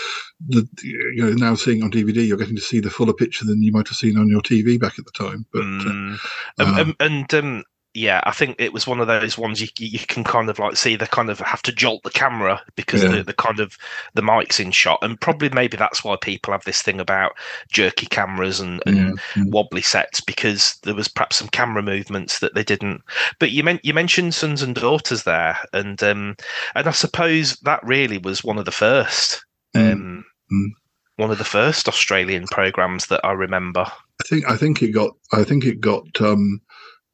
[0.48, 3.62] the you know now seeing on DVD, you're getting to see the fuller picture than
[3.62, 5.46] you might have seen on your TV back at the time.
[5.52, 6.20] But uh, Mm.
[6.58, 7.64] um, Um, um, and um,
[7.96, 10.76] yeah, I think it was one of those ones you you can kind of like
[10.76, 13.08] see they kind of have to jolt the camera because Yeah.
[13.16, 13.78] the, the kind of
[14.14, 17.32] the mic's in shot, and probably maybe that's why people have this thing about
[17.72, 18.96] jerky cameras and, and
[19.36, 23.02] yeah, wobbly sets because there was perhaps some camera movements that they didn't.
[23.38, 26.36] But you meant you mentioned sons and daughters there, and um,
[26.74, 29.44] and I suppose that really was one of the first.
[29.74, 30.68] Mm, Um, mm.
[31.16, 33.86] One of the first Australian programs that I remember.
[34.20, 36.60] I think I think it got I think it got um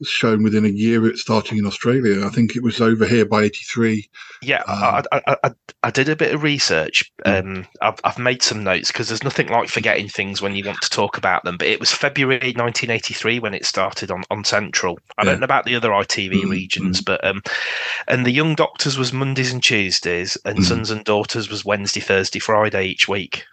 [0.04, 2.24] shown within a year it starting in Australia.
[2.26, 4.08] I think it was over here by '83.
[4.42, 5.50] Yeah, um, I, I, I,
[5.84, 7.10] I, did a bit of research.
[7.24, 10.80] Um, I've, I've made some notes because there's nothing like forgetting things when you want
[10.82, 11.56] to talk about them.
[11.56, 14.98] But it was February 1983 when it started on, on Central.
[15.16, 15.30] I yeah.
[15.30, 16.50] don't know about the other ITV mm-hmm.
[16.50, 17.04] regions, mm.
[17.04, 17.42] but um,
[18.08, 20.64] and the Young Doctors was Mondays and Tuesdays, and mm.
[20.64, 23.44] Sons and Daughters was Wednesday, Thursday, Friday each week.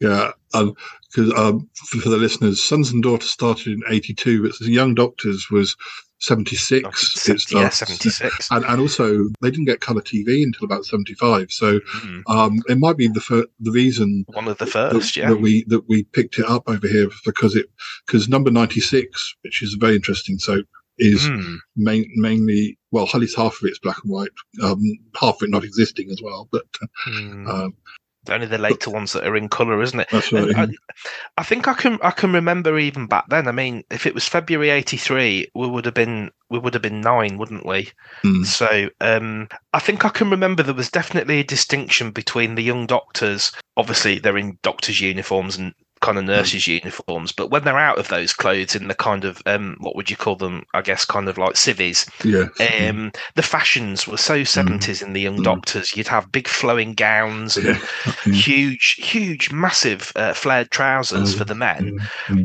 [0.00, 4.58] Yeah, because um, um, for, for, the listeners, Sons and Daughters started in '82, but
[4.58, 5.76] the Young Doctors was
[6.22, 6.84] 76.
[6.84, 8.48] Oh, yeah, 76.
[8.52, 11.50] And, and also, they didn't get colour TV until about 75.
[11.50, 12.22] So mm.
[12.28, 15.38] um, it might be the fir- the reason one of the first, that, yeah, that
[15.38, 17.66] we that we picked it up over here because it
[18.06, 20.66] because number 96, which is a very interesting soap,
[20.98, 21.56] is mm.
[21.74, 24.30] main, mainly well, at least half of it's black and white,
[24.62, 24.80] um,
[25.18, 26.48] half of it not existing as well.
[26.52, 26.66] But
[27.08, 27.48] mm.
[27.48, 27.74] um,
[28.28, 30.08] only the later ones that are in colour, isn't it?
[30.10, 30.56] That's right.
[30.56, 30.68] I,
[31.38, 33.48] I, think I can I can remember even back then.
[33.48, 37.00] I mean, if it was February '83, we would have been we would have been
[37.00, 37.90] nine, wouldn't we?
[38.22, 38.46] Mm.
[38.46, 42.86] So um, I think I can remember there was definitely a distinction between the young
[42.86, 43.52] doctors.
[43.76, 46.74] Obviously, they're in doctors' uniforms and kind of nurses' mm.
[46.74, 50.10] uniforms, but when they're out of those clothes in the kind of um, what would
[50.10, 50.66] you call them?
[50.74, 52.06] I guess kind of like civvies.
[52.24, 52.48] Yeah.
[52.60, 55.06] Um, the fashions were so seventies mm.
[55.06, 55.44] in the young mm.
[55.44, 55.96] doctors.
[55.96, 58.12] You'd have big flowing gowns and yeah.
[58.24, 61.98] huge, huge, massive uh, flared trousers for the men.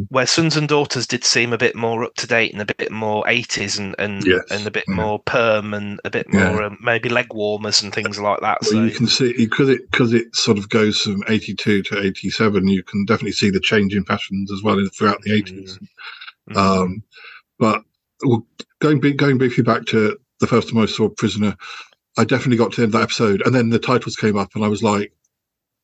[0.09, 2.91] Where sons and daughters did seem a bit more up to date and a bit
[2.91, 4.43] more eighties and and, yes.
[4.51, 8.19] and a bit more perm and a bit more um, maybe leg warmers and things
[8.19, 8.59] like that.
[8.61, 11.81] Well, so you can see because it because it sort of goes from eighty two
[11.83, 12.67] to eighty seven.
[12.67, 15.79] You can definitely see see the change in fashions as well throughout the 80s.
[16.49, 16.57] Mm-hmm.
[16.57, 17.03] Um,
[17.59, 17.83] but
[18.79, 21.55] going going briefly back to the first time I saw Prisoner,
[22.17, 24.55] I definitely got to the end of that episode, and then the titles came up,
[24.55, 25.13] and I was like,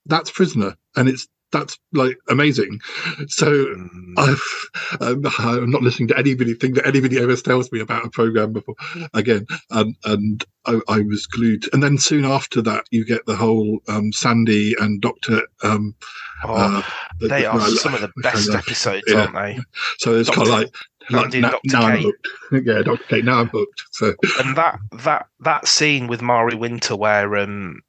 [0.05, 2.81] "That's Prisoner," and it's that's like amazing.
[3.27, 4.13] So mm.
[4.17, 8.09] I've, um, I'm not listening to anybody think that anybody ever tells me about a
[8.09, 8.75] program before
[9.13, 11.71] again, and and I, I, was glued.
[11.73, 15.43] And then soon after that, you get the whole um, Sandy and Doctor.
[15.63, 15.95] Um,
[16.43, 16.81] oh, uh,
[17.21, 19.21] they the, are some of the best episodes, yeah.
[19.21, 19.59] aren't they?
[19.99, 20.73] So it's kind of like
[21.09, 22.27] like, now, now I'm hooked.
[22.65, 23.25] Yeah, Doctor Kate.
[23.25, 23.83] Now I'm hooked.
[23.91, 27.81] So and that that that scene with Marie Winter where um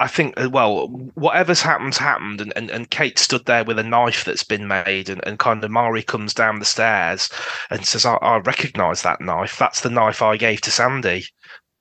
[0.00, 2.40] I think, uh, well, whatever's happened, happened.
[2.40, 5.62] And, and, and Kate stood there with a knife that's been made, and, and kind
[5.62, 7.30] of Marie comes down the stairs
[7.70, 9.56] and says, I, I recognize that knife.
[9.58, 11.26] That's the knife I gave to Sandy.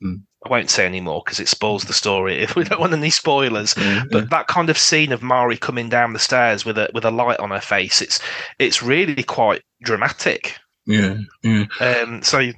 [0.04, 0.22] Mm.
[0.46, 3.10] I won't say any more because it spoils the story if we don't want any
[3.10, 3.76] spoilers.
[3.78, 7.06] Yeah, but that kind of scene of Marie coming down the stairs with a with
[7.06, 8.20] a light on her face, it's
[8.60, 10.58] it's really quite dramatic.
[10.86, 11.66] Yeah, yeah.
[11.80, 12.22] Um.
[12.24, 12.52] So,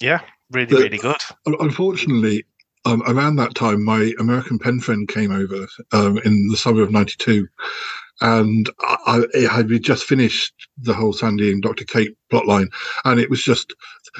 [0.00, 1.16] yeah, really, but, really good.
[1.46, 2.44] Unfortunately,
[2.88, 6.90] um, around that time, my American pen friend came over um, in the summer of
[6.90, 7.46] '92,
[8.20, 11.84] and I, I had just finished the whole Sandy and Dr.
[11.84, 12.68] Kate plotline,
[13.04, 13.74] and it was just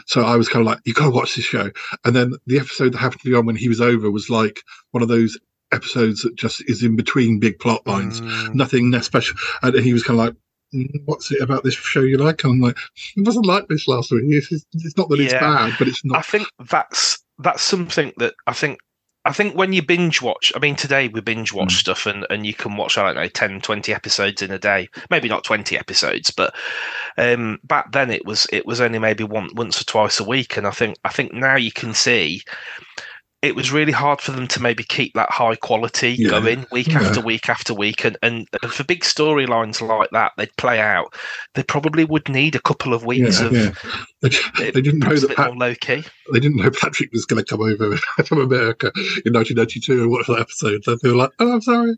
[0.06, 1.70] so I was kind of like, "You got to watch this show."
[2.04, 4.60] And then the episode that happened to be on when he was over was like
[4.90, 5.38] one of those
[5.72, 8.54] episodes that just is in between big plot lines, mm.
[8.54, 9.36] nothing special.
[9.62, 10.34] And he was kind of like,
[10.74, 12.44] mm, what's it about this show you like?
[12.44, 12.78] And I'm like,
[13.16, 14.24] it wasn't like this last week.
[14.26, 15.24] It's, it's not that yeah.
[15.24, 16.18] it's bad, but it's not.
[16.18, 18.78] I think that's that's something that I think
[19.24, 21.78] I think when you binge watch, I mean, today we binge watch mm.
[21.78, 24.88] stuff and, and you can watch, I don't know, 10, 20 episodes in a day.
[25.10, 26.54] Maybe not 20 episodes, but
[27.18, 30.56] um, back then it was it was only maybe one, once or twice a week.
[30.56, 32.42] And I think I think now you can see
[33.40, 36.28] it was really hard for them to maybe keep that high quality yeah.
[36.28, 37.00] going week yeah.
[37.00, 38.04] after week after week.
[38.04, 41.14] And, and, and for big storylines like that, they'd play out.
[41.54, 43.78] They probably would need a couple of weeks yeah, of.
[44.22, 46.02] They, they didn't know that Pat, low key.
[46.32, 48.90] They didn't know Patrick was going to come over from America
[49.24, 50.82] in 1992 and watch that episode.
[50.82, 51.96] So they were like, "Oh, I'm sorry,"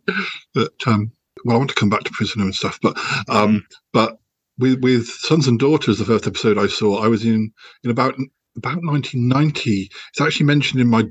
[0.53, 1.11] but um,
[1.45, 2.99] well, I want to come back to Prisoner and stuff, but
[3.31, 4.19] um, but
[4.59, 8.17] with with Sons and Daughters, the first episode I saw, I was in in about
[8.57, 9.91] about 1990.
[10.11, 11.05] It's actually mentioned in my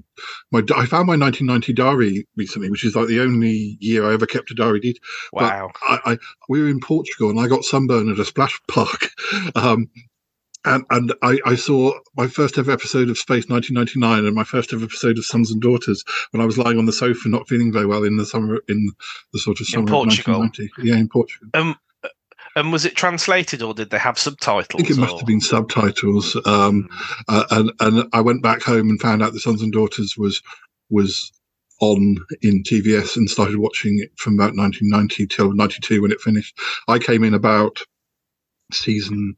[0.52, 0.60] my.
[0.76, 4.52] I found my 1990 diary recently, which is like the only year I ever kept
[4.52, 4.80] a diary.
[4.80, 4.98] Did
[5.34, 5.72] wow!
[5.88, 9.10] I, I, we were in Portugal and I got sunburned at a splash park.
[9.56, 9.90] Um,
[10.66, 14.74] and and I, I, saw my first ever episode of Space 1999 and my first
[14.74, 17.72] ever episode of Sons and Daughters when I was lying on the sofa not feeling
[17.72, 18.92] very well in the summer in
[19.34, 20.36] the sort of summer in Portugal.
[20.36, 20.90] of 1990.
[20.90, 21.50] Yeah, in Portugal.
[21.54, 21.76] Um,
[22.60, 24.68] and was it translated or did they have subtitles?
[24.74, 25.02] I think it or?
[25.02, 26.38] must have been subtitles.
[26.46, 26.90] Um,
[27.28, 30.42] uh, and and I went back home and found out the Sons and Daughters was
[30.90, 31.32] was
[31.82, 36.60] on in TVS and started watching it from about 1990 till 92 when it finished.
[36.88, 37.80] I came in about
[38.72, 39.36] season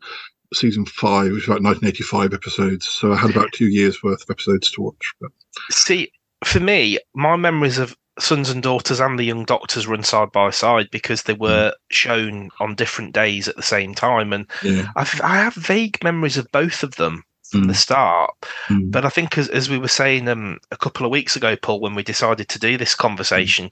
[0.54, 2.86] season five, which was about 1985 episodes.
[2.88, 5.14] So I had about two years worth of episodes to watch.
[5.22, 5.32] But.
[5.70, 6.12] See,
[6.44, 10.50] for me, my memories of Sons and Daughters and The Young Doctors run side by
[10.50, 14.88] side because they were shown on different days at the same time, and Yeah.
[14.96, 18.32] I've, I have vague memories of both of them from the start.
[18.70, 18.92] Mm.
[18.92, 21.80] But I think, as, as we were saying um, a couple of weeks ago, Paul,
[21.82, 23.72] when we decided to do this conversation,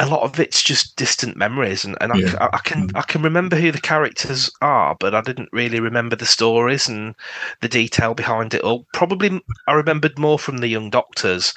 [0.00, 2.36] a lot of it's just distant memories, and, and I, Yeah.
[2.40, 6.16] I- I can I can remember who the characters are, but I didn't really remember
[6.16, 7.14] the stories and
[7.60, 8.86] the detail behind it all.
[8.94, 11.52] Probably I remembered more from the Young Doctors.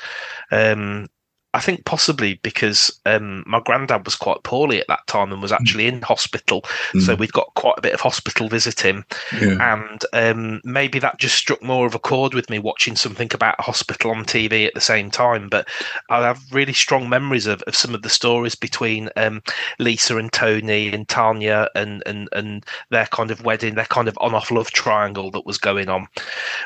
[0.52, 1.08] Um,
[1.54, 5.52] I think possibly because um, my granddad was quite poorly at that time and was
[5.52, 6.62] actually in hospital,
[6.94, 7.20] so Mm.
[7.20, 9.04] we'd got quite a bit of hospital visiting
[9.42, 9.74] Yeah.
[9.74, 13.56] and um, maybe that just struck more of a chord with me watching something about
[13.60, 15.50] a hospital on TV at the same time.
[15.50, 15.68] But
[16.10, 19.42] I have really strong memories of, of some of the stories between um,
[19.78, 24.18] Lisa and Tony and Tanya and, and and their kind of wedding, their kind of
[24.22, 26.08] on-off love triangle that was going on,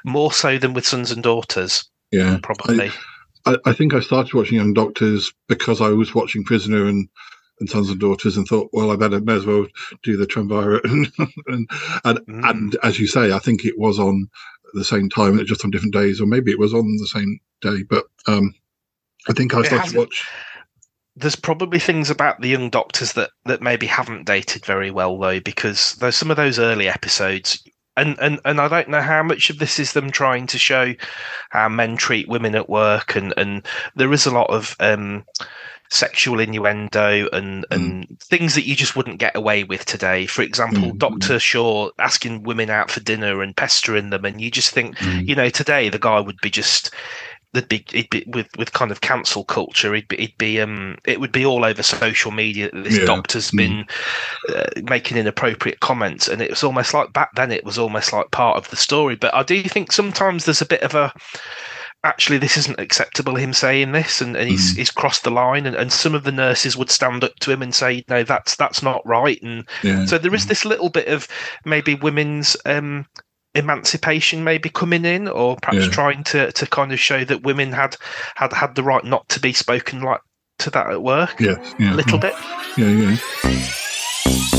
[0.04, 2.38] more so than with Sons and Daughters, Yeah.
[2.44, 2.90] probably.
[2.90, 2.94] I,
[3.66, 7.08] I think I started watching Young Doctors because I was watching Prisoner and,
[7.60, 9.68] and Sons and Daughters and thought, well, I better may as well
[10.04, 10.84] do the Triumvirate.
[10.90, 11.08] and
[11.48, 11.68] and,
[12.04, 12.50] and, Mm.
[12.50, 14.28] and as you say, I think it was on
[14.74, 17.84] the same time, just on different days, or maybe it was on the same day.
[17.90, 18.54] But um,
[19.30, 20.28] I think I started to watch.
[21.16, 25.40] there's probably things about the young doctors that that maybe haven't dated very well though
[25.40, 27.64] because there's some of those early episodes
[27.98, 30.94] and and and I don't know how much of this is them trying to show
[31.50, 35.24] how men treat women at work and and there is a lot of um
[35.90, 40.26] sexual innuendo and and things that you just wouldn't get away with today.
[40.26, 44.50] For example Mm, dr shaw asking women out for dinner and pestering them and you
[44.52, 45.28] just think Mm.
[45.28, 46.92] you know today the guy would be just
[47.56, 49.94] there'd be, be with with kind of cancel culture.
[49.94, 52.70] He'd be, he'd be um, it would be all over social media.
[52.72, 53.06] that This Yeah.
[53.06, 53.58] doctor's Mm.
[53.58, 53.86] been
[54.56, 57.52] uh, making inappropriate comments, and it was almost like back then.
[57.52, 59.16] It was almost like part of the story.
[59.16, 61.12] But I do think sometimes there's a bit of a
[62.04, 65.76] actually this isn't acceptable him saying this and, and he's he's crossed the line and,
[65.76, 68.84] and some of the nurses would stand up to him and say no that's that's
[68.84, 70.06] not right and Yeah.
[70.06, 71.28] so there is this little bit of
[71.66, 73.08] maybe women's um
[73.56, 75.92] emancipation maybe coming in or perhaps Yeah.
[75.92, 77.98] trying to to kind of show that women had
[78.36, 80.22] had had the right not to be spoken like
[80.60, 81.76] to that at work Yes.
[81.80, 81.94] Yeah.
[81.94, 82.22] a little mm.
[82.22, 82.36] bit
[82.78, 83.18] Yeah.
[83.52, 84.55] Yeah.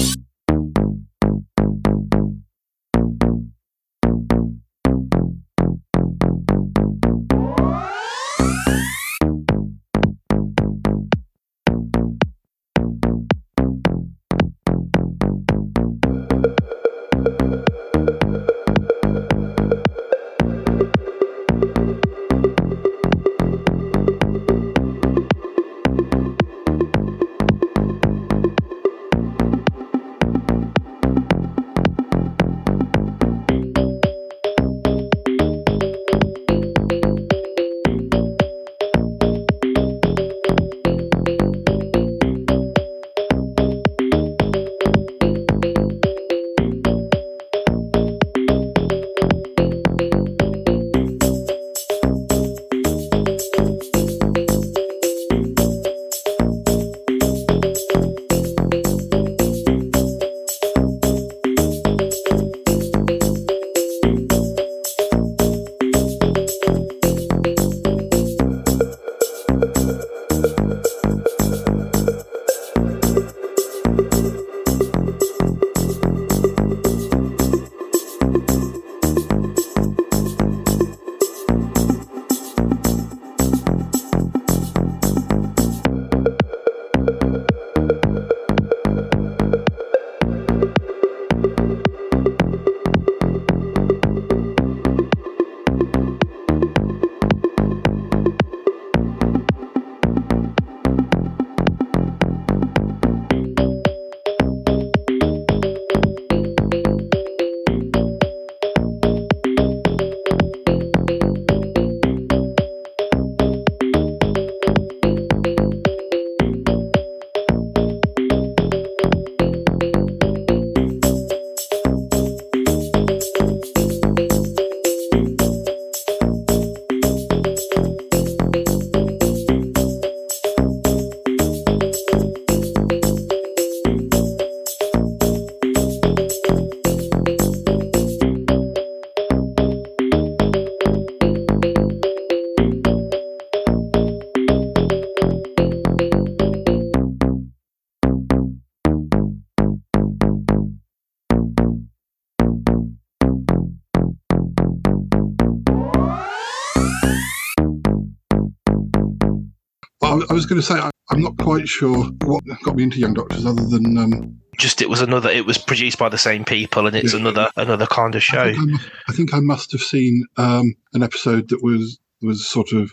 [160.36, 163.44] Was going to say I, I'm not quite sure what got me into Young Doctors,
[163.46, 165.30] other than um, just it was another.
[165.30, 167.20] It was produced by the same people, and it's Yeah.
[167.20, 168.54] another another kind of I show.
[168.54, 172.72] think I, I think I must have seen um, an episode that was was sort
[172.72, 172.92] of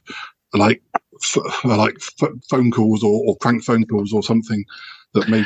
[0.54, 0.82] like
[1.22, 4.64] f- like f- phone calls or, or prank phone calls or something
[5.14, 5.46] that made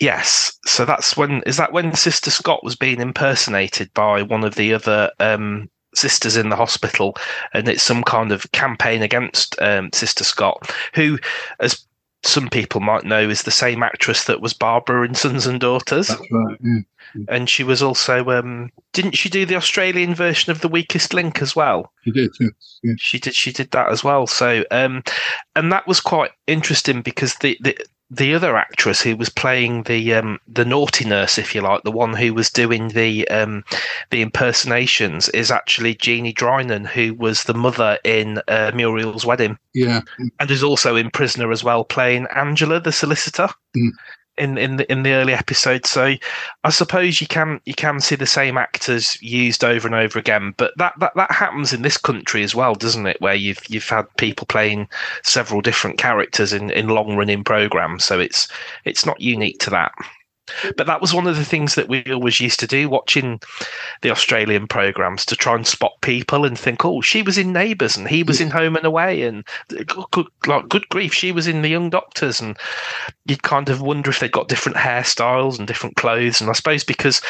[0.00, 0.58] Yes.
[0.66, 4.74] So that's when is that when Sister Scott was being impersonated by one of the
[4.74, 7.16] other um, sisters in the hospital,
[7.52, 11.18] and it's some kind of campaign against um, Sister Scott, who,
[11.60, 11.84] as
[12.22, 16.10] some people might know, is the same actress that was Barbara in Sons and Daughters,
[16.30, 16.58] right.
[16.60, 16.80] Yeah.
[17.28, 21.42] and she was also um, didn't she do the Australian version of The Weakest Link
[21.42, 21.92] as well?
[22.04, 22.30] He did.
[22.40, 22.80] Yes.
[22.82, 22.94] Yeah.
[22.98, 25.04] she did she did that as well so um
[25.54, 27.76] and that was quite interesting because the the
[28.14, 31.90] the other actress who was playing the um the naughty nurse if you like the
[31.90, 33.64] one who was doing the um
[34.10, 40.02] the impersonations is actually Jeannie Drynan who was the mother in uh, Muriel's wedding Yeah.
[40.38, 43.88] and is also in Prisoner as well playing Angela the solicitor Mm.
[44.38, 46.14] In in the in the early episodes so
[46.64, 50.54] I suppose you can you can see the same actors used over and over again,
[50.56, 53.20] but that, that that happens in this country as well, doesn't it?
[53.20, 54.88] Where you've you've had people playing
[55.22, 58.48] several different characters in, in long running programs, so it's
[58.84, 59.92] it's not unique to that.
[60.76, 63.40] But that was one of the things that we always used to do, watching
[64.02, 67.96] the Australian programs, to try and spot people and think, oh, she was in Neighbours
[67.96, 69.46] and he was in Home and Away, and
[70.10, 72.56] good, like, good grief, she was in The Young Doctors, and
[73.26, 76.40] you'd kind of wonder if they'd got different hairstyles and different clothes.
[76.40, 77.20] And I suppose because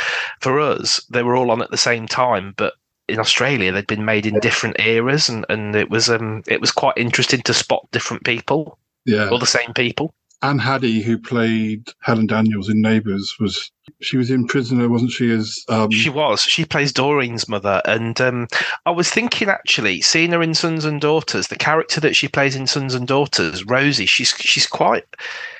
[0.40, 2.74] for us, they were all on at the same time, but
[3.08, 6.70] in Australia they'd been made in different eras, and, and it was um it was
[6.70, 9.28] quite interesting to spot different people Yeah.
[9.28, 10.14] or the same people.
[10.42, 13.70] Anne Haddy, who played Helen Daniels in Neighbours, was
[14.00, 15.30] she was in Prisoner, wasn't she?
[15.30, 16.42] As um, She was.
[16.42, 18.48] She plays Doreen's mother, and um,
[18.84, 22.56] I was thinking actually, seeing her in Sons and Daughters, the character that she plays
[22.56, 25.04] in Sons and Daughters, Rosie, she's she's quite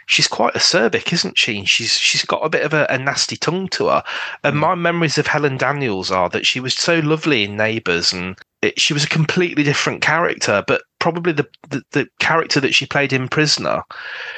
[0.07, 1.65] she's quite acerbic, isn't she?
[1.65, 4.03] She's she's got a bit of a, a nasty tongue to her.
[4.43, 8.37] And my memories of Helen Daniels are that she was so lovely in Neighbours, and
[8.63, 12.87] it, she was a completely different character, but probably the, the the character that she
[12.87, 13.83] played in Prisoner,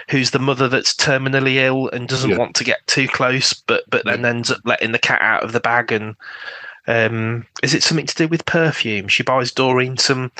[0.08, 2.38] who's the mother that's terminally ill and doesn't Yeah.
[2.38, 5.52] want to get too close, but but then ends up letting the cat out of
[5.52, 5.92] the bag.
[5.92, 6.16] And
[6.86, 9.08] um, is it something to do with perfume?
[9.08, 10.32] She buys Doreen some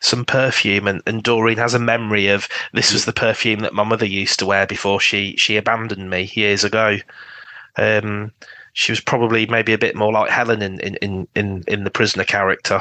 [0.00, 3.84] some perfume, and, and Doreen has a memory of this was the perfume that my
[3.84, 6.96] mother used to wear before she she abandoned me years ago.
[7.76, 8.32] Um,
[8.72, 11.90] she was probably maybe a bit more like Helen in in in in, in the
[11.90, 12.80] prisoner character.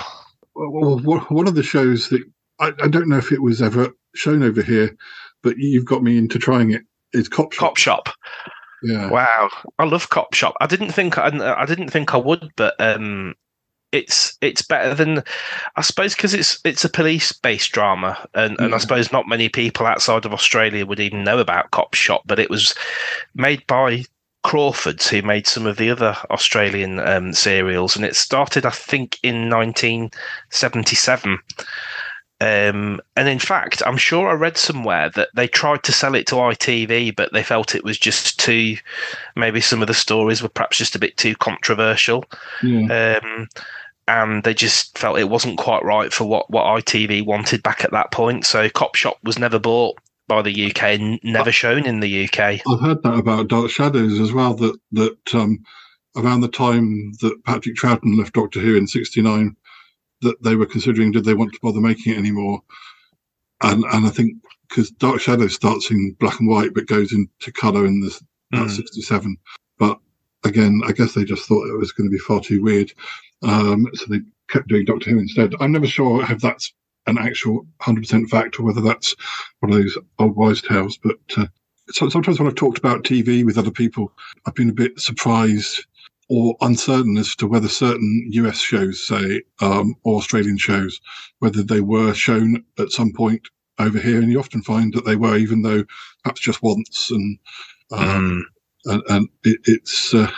[0.55, 2.23] well, well, one of the shows that
[2.59, 4.95] I, I don't know if it was ever shown over here,
[5.43, 6.81] but you've got me into trying it.
[7.13, 7.19] it.
[7.19, 7.59] Is Cop Shop?
[7.61, 8.09] Cop Shop.
[8.83, 9.09] Yeah.
[9.09, 9.49] Wow,
[9.79, 10.55] I love Cop Shop.
[10.61, 13.33] I didn't think I, I didn't think I would, but um,
[13.91, 15.23] it's it's better than
[15.75, 19.49] I suppose because it's it's a police based drama, and, and I suppose not many
[19.49, 22.75] people outside of Australia would even know about Cop Shop, but it was
[23.33, 24.03] made by
[24.43, 29.17] Crawfords, who made some of the other Australian um, serials, and it started I think
[29.23, 31.39] in 1977.
[32.39, 36.27] Um, and in fact, I'm sure I read somewhere that they tried to sell it
[36.27, 38.77] to ITV, but they felt it was just too.
[39.35, 42.25] Maybe some of the stories were perhaps just a bit too controversial,
[42.61, 43.19] Yeah.
[43.23, 43.47] um,
[44.07, 47.91] and they just felt it wasn't quite right for what what ITV wanted back at
[47.91, 48.45] that point.
[48.45, 52.61] So Cop Shop was never bought by the UK, never shown in the UK.
[52.69, 54.53] I've heard that about Dark Shadows as well.
[54.53, 55.57] That that um,
[56.15, 59.55] around the time that Patrick Troughton left Doctor Who in '69,
[60.21, 62.61] that they were considering did they want to bother making it anymore,
[63.61, 64.33] and and I think
[64.69, 68.19] because Dark Shadow starts in black and white but goes into colour in the
[68.53, 68.69] Mm.
[68.71, 69.35] '67.
[69.77, 69.99] But
[70.45, 72.93] again, I guess they just thought it was going to be far too weird,
[73.43, 75.53] um, so they kept doing Doctor Who instead.
[75.59, 76.73] I'm never sure if that's
[77.07, 79.15] an actual 100% fact or whether that's
[79.59, 80.97] one of those old wise tales.
[80.97, 81.47] But uh,
[81.89, 84.11] so, sometimes when I've talked about TV with other people,
[84.45, 85.85] I've been a bit surprised
[86.29, 90.99] or uncertain as to whether certain US shows, say, um, or Australian shows,
[91.39, 93.47] whether they were shown at some point
[93.79, 94.19] over here.
[94.21, 95.83] And you often find that they were, even though
[96.23, 97.09] perhaps just once.
[97.11, 97.39] And
[97.91, 98.45] um,
[98.85, 100.31] and, and it, it's uh,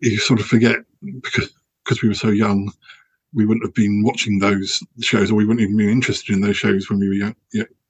[0.00, 0.76] you sort of forget
[1.22, 1.52] because
[1.84, 2.72] because we were so young,
[3.34, 6.56] we wouldn't have been watching those shows, or we wouldn't even be interested in those
[6.56, 7.34] shows when we were young.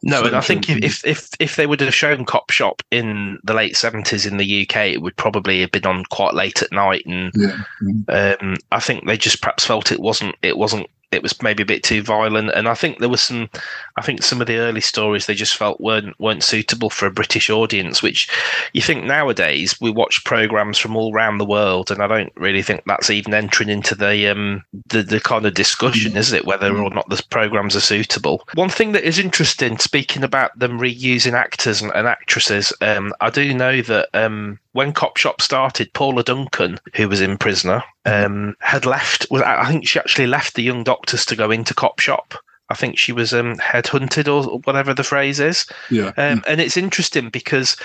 [0.04, 3.38] No, and I think if, if if if they would have shown Cop Shop in
[3.44, 6.72] the late seventies in the UK, it would probably have been on quite late at
[6.72, 11.22] night, and yeah, um, I think they just perhaps felt it wasn't it wasn't it
[11.22, 13.48] was maybe a bit too violent, and I think there was some.
[13.96, 17.12] I think some of the early stories they just felt weren't weren't suitable for a
[17.12, 18.02] British audience.
[18.02, 18.28] Which
[18.72, 22.62] you think nowadays we watch programs from all around the world, and I don't really
[22.62, 26.76] think that's even entering into the um the, the kind of discussion, is it, whether
[26.76, 28.46] or not the programs are suitable.
[28.54, 33.30] One thing that is interesting, speaking about them reusing actors and, and actresses, um, I
[33.30, 38.56] do know that um when Cop Shop started, Paula Duncan, who was in Prisoner, um,
[38.60, 39.26] had left.
[39.30, 42.34] Was I think she actually left the Young Doctors to go into Cop Shop.
[42.68, 45.66] I think she was um, headhunted or whatever the phrase is.
[45.90, 46.12] Yeah.
[46.16, 47.76] Um, and it's interesting because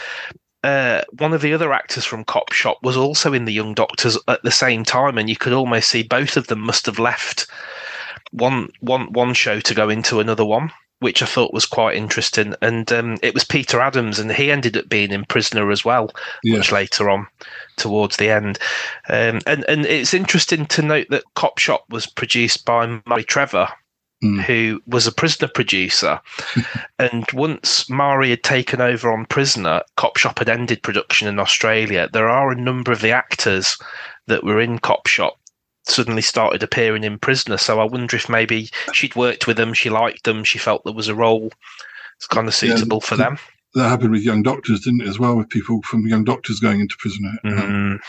[0.63, 4.17] uh, one of the other actors from Cop Shop was also in the Young Doctors
[4.27, 7.47] at the same time, and you could almost see both of them must have left
[8.31, 12.55] one one one show to go into another one which I thought was quite interesting.
[12.61, 16.11] And um, it was Peter Adams, and he ended up being in Prisoner as well,
[16.43, 16.57] Yeah.
[16.57, 17.27] much later on,
[17.75, 18.59] towards the end.
[19.09, 23.69] Um, and and it's interesting to note that Cop Shop was produced by Marie Trevor.
[24.23, 24.41] Mm.
[24.45, 26.19] Who was a prisoner producer,
[26.97, 32.09] and once Marie had taken over on Prisoner, Cop Shop had ended production in Australia.
[32.11, 33.77] There are a number of the actors
[34.25, 35.37] that were in Cop Shop
[35.87, 37.57] suddenly started appearing in Prisoner.
[37.57, 40.93] So I wonder if maybe she'd worked with them, she liked them, she felt there
[40.93, 41.49] was a role
[42.19, 43.37] that's kind of suitable for them.
[43.73, 46.79] That happened with Young Doctors, didn't it, as well, with people from Young Doctors going
[46.79, 47.33] into Prisoner.
[47.45, 47.99] Mm.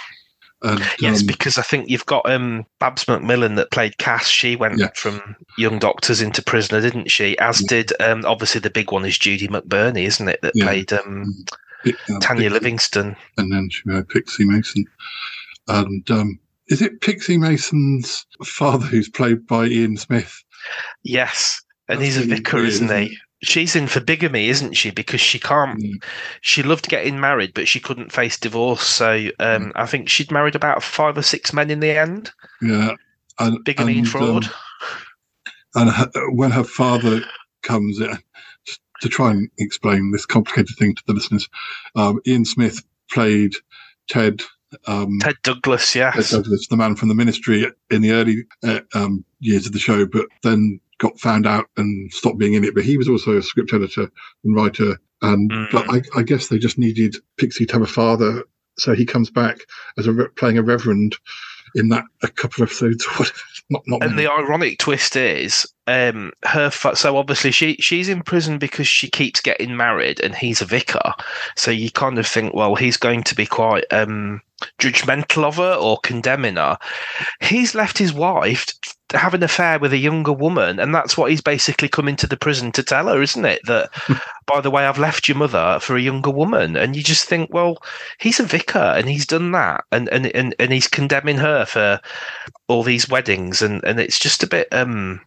[0.62, 4.26] And, Yes, um, because I think you've got um, Babs McMillan that played Cass.
[4.29, 4.89] She went Yeah.
[4.97, 7.39] from Young Doctors into Prisoner, didn't she?
[7.39, 10.41] As did um, obviously the big one is Judy McBurney, isn't it?
[10.43, 10.64] That Yeah.
[10.64, 11.45] played um,
[11.85, 13.16] Pi- uh, Tanya Pixie- Livingston.
[13.37, 14.85] and then she married Pixie Mason.
[15.68, 20.43] And um, is it Pixie Mason's father who's played by Ian Smith?
[21.03, 23.16] Yes, and That's he's a vicar, weird, isn't he?
[23.43, 24.91] She's in for bigamy, isn't she?
[24.91, 25.81] Because she can't.
[25.81, 26.03] Mm.
[26.41, 28.83] She loved getting married, but she couldn't face divorce.
[28.83, 32.33] So um, I think she'd married about five or six men in the end.
[32.61, 32.95] Yeah.
[33.39, 34.45] And, Bigamy and and, fraud.
[34.47, 34.51] um,
[35.77, 37.21] and her, when her father
[37.62, 38.19] comes in,
[39.01, 41.49] to try and explain this complicated thing to the listeners,
[41.95, 43.55] um, Ian Smith played
[44.09, 44.43] Ted.
[44.87, 46.43] Um, Ted Douglas, Ted.
[46.43, 50.07] Douglas, the man from the ministry in the early uh, um, years of the show,
[50.07, 52.75] but then got found out and stopped being in it.
[52.75, 54.11] But he was also a script editor
[54.45, 54.99] and writer.
[55.23, 55.71] And Mm.
[55.73, 58.45] but I, I guess they just needed Pixie to have a father,
[58.77, 59.59] so he comes back
[59.97, 61.16] as a re- playing a reverend
[61.75, 63.05] in that a couple of episodes.
[63.71, 64.23] not not And many.
[64.27, 66.71] the ironic twist is, um, her.
[66.71, 70.66] Fa- so obviously she she's in prison because she keeps getting married, and he's a
[70.66, 71.12] vicar.
[71.57, 74.41] So you kind of think, well, he's going to be quite um,
[74.81, 76.79] judgmental of her or condemning her.
[77.41, 78.66] He's left his wife
[79.13, 82.37] have an affair with a younger woman, and that's what he's basically come into the
[82.37, 83.61] prison to tell her, isn't it?
[83.65, 83.91] That
[84.47, 87.53] by the way, I've left your mother for a younger woman, and you just think,
[87.53, 87.79] well,
[88.21, 92.01] he's a vicar and he's done that, and and and, and he's condemning her for
[92.69, 95.21] all these weddings, and and it's just a bit um,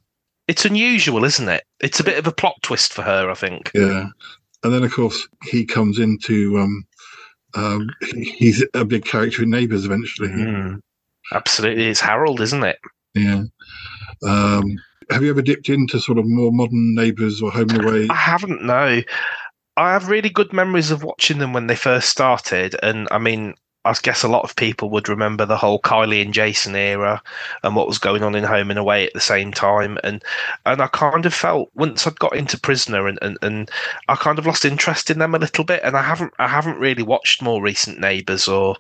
[0.48, 1.64] it's unusual, isn't it?
[1.80, 3.72] It's a bit of a plot twist for her, I think.
[3.74, 4.08] Yeah,
[4.64, 6.60] and then of course he comes into.
[6.60, 6.86] Um,
[7.54, 7.90] um,
[8.22, 10.30] he's a big character in Neighbours eventually.
[10.30, 10.80] Mm.
[11.34, 12.80] Absolutely, it's Harold, isn't it?
[13.14, 13.44] Yeah.
[14.24, 14.78] Um,
[15.10, 18.08] have you ever dipped into sort of more modern Neighbours or Home and Away?
[18.10, 18.64] I haven't.
[18.64, 19.02] No,
[19.78, 23.56] I have really good memories of watching them when they first started, and I mean,
[23.84, 27.22] I guess a lot of people would remember the whole Kylie and Jason era
[27.64, 30.24] and what was going on in Home and Away at the same time, and
[30.66, 33.72] and I kind of felt once I'd got into Prisoner and, and, and
[34.08, 36.80] I kind of lost interest in them a little bit, and I haven't I haven't
[36.80, 38.78] really watched more recent Neighbours or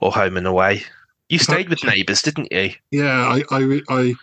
[0.00, 0.84] or Home and Away.
[1.32, 2.72] You stayed with Neighbours, didn't you?
[2.90, 4.14] Yeah, I, I, I,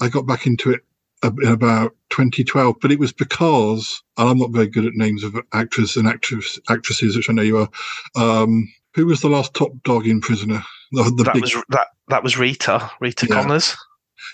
[0.00, 0.80] I got back into it
[1.22, 5.36] in about 2012, but it was because, and I'm not very good at names of
[5.52, 7.68] actors and actress, actresses, which I know you are.
[8.16, 8.66] Um,
[8.96, 10.64] who was the last top dog in Prisoner?
[10.90, 13.34] The, the that big, was that that was Rita Rita Yeah.
[13.40, 13.76] Connors.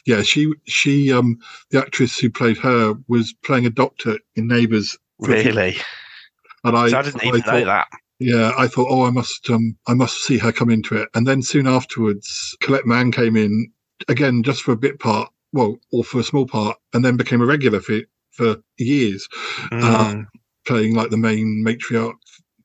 [0.07, 1.37] yeah, she, she, um,
[1.71, 4.97] the actress who played her was playing a doctor in Neighbours.
[5.23, 5.77] for a few- Really,
[6.65, 7.89] And I, I didn't even know thought- that.
[8.19, 11.09] Yeah, I thought, oh, I must, um, I must see her come into it.
[11.15, 13.73] And then soon afterwards, Colette Mann came in
[14.09, 17.41] again just for a bit part, well, or for a small part, and then became
[17.43, 18.01] a regular for
[18.33, 19.29] for years,
[19.83, 20.27] uh, Mm.
[20.67, 22.15] playing like the main matriarch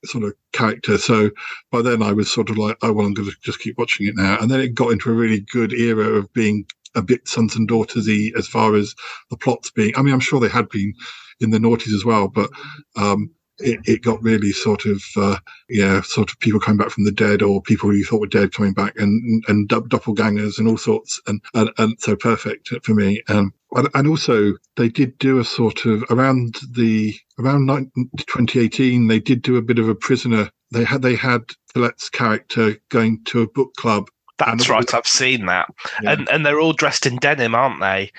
[0.06, 0.97] sort of character.
[0.97, 1.32] So
[1.72, 4.08] by then, I was sort of like, oh well, I'm going to just keep watching
[4.08, 4.38] it now.
[4.39, 7.68] And then it got into a really good era of being a bit sons and
[7.68, 8.93] daughtersy as far as
[9.32, 9.93] the plots being.
[9.97, 10.93] I mean, I'm sure they had been
[11.39, 12.49] in the noughties as well, but
[12.95, 15.38] um, it, it got really sort of uh,
[15.70, 18.54] yeah, sort of people coming back from the dead or people you thought were dead
[18.54, 22.93] coming back and and dop- doppelgangers and all sorts and and, and so perfect for
[22.93, 23.22] me.
[23.30, 29.08] Um, and, and also they did do a sort of around the around 19 2018
[29.08, 30.49] they did do a bit of a prisoner.
[30.72, 34.93] They had they had Colette's character going to a book club That's right.
[34.93, 35.70] I've seen that,
[36.01, 36.14] yeah.
[36.14, 38.12] and and they're all dressed in denim, aren't they?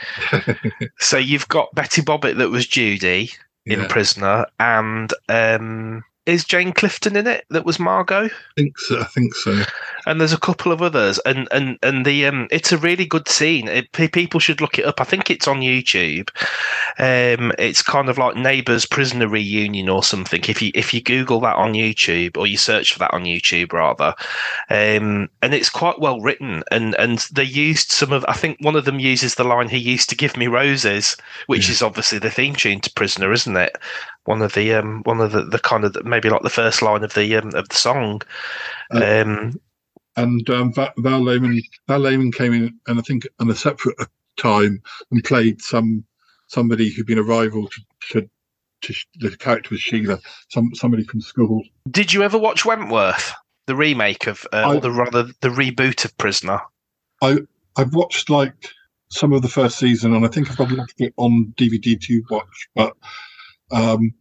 [1.01, 3.33] so you've got Betty Bobbitt that was Judy
[3.67, 3.89] in yeah.
[3.89, 8.25] Prisoner, and um, is Jane Clifton in it that was Margot?
[8.25, 9.01] I think so.
[9.01, 9.63] I think so.
[10.07, 13.29] And there's a couple of others, and and and the um, it's a really good
[13.29, 13.69] scene.
[13.69, 15.01] It, people should look it up.
[15.01, 16.31] I think it's on YouTube.
[16.99, 20.43] Um, it's kind of like Neighbours Prisoner Reunion or something.
[20.47, 23.73] If you if you Google that on YouTube or you search for that on YouTube
[23.73, 24.15] rather,
[24.71, 26.63] um, and it's quite well written.
[26.71, 28.25] And and they used some of.
[28.29, 31.17] I think one of them uses the line "He used to give me roses,"
[31.47, 31.73] which yeah.
[31.73, 33.77] is obviously the theme tune to Prisoner, isn't it?
[34.25, 37.05] One of the um, one of the, the kind of maybe like the first line
[37.05, 38.23] of the um, of the song.
[38.93, 39.61] Uh, um,
[40.17, 43.97] and um, Val, Val Lehman Val Lehman came in, and I think on a separate
[44.37, 46.05] time and played some
[46.49, 47.69] somebody who'd been a rival
[48.11, 48.29] to,
[48.83, 50.19] to, the character was Sheila,
[50.49, 51.63] some somebody from school.
[51.91, 53.33] Did you ever watch Wentworth,
[53.67, 56.61] the remake of, uh, I, or the rather the reboot of Prisoner?
[57.23, 57.39] I
[57.77, 58.71] I've watched like
[59.11, 62.25] some of the first season, and I think I've probably got it on DVD to
[62.31, 62.95] watch, but
[63.75, 64.15] um,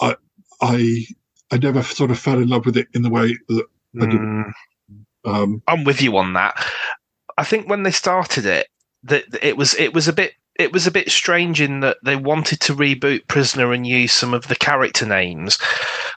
[0.00, 0.16] I,
[0.62, 1.06] I,
[1.50, 3.64] I never sort of fell in love with it in the way that
[4.00, 4.20] I did.
[4.20, 4.52] Mm.
[5.24, 6.64] Um, I'm with you on that.
[7.36, 8.68] I think when they started it,
[9.04, 12.16] that it was it was a bit it was a bit strange in that they
[12.16, 15.58] wanted to reboot Prisoner and use some of the character names,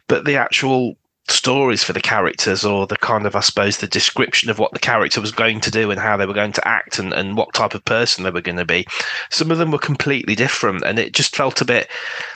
[0.08, 0.96] but the actual
[1.30, 4.80] stories for the characters or the kind of i suppose the description of what the
[4.80, 7.54] character was going to do and how they were going to act and, and what
[7.54, 8.86] type of person they were going to be.
[9.30, 11.90] Some of them were completely different and it just felt a bit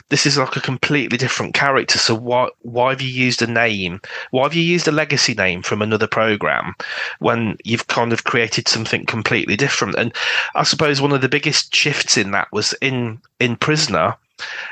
[0.08, 1.98] this is like a completely different character.
[1.98, 4.00] So why why have you used a name?
[4.30, 6.74] Why have you used a legacy name from another program
[7.18, 9.96] when you've kind of created something completely different?
[9.96, 10.12] And
[10.54, 14.16] i suppose one of the biggest shifts in that was in in prisoner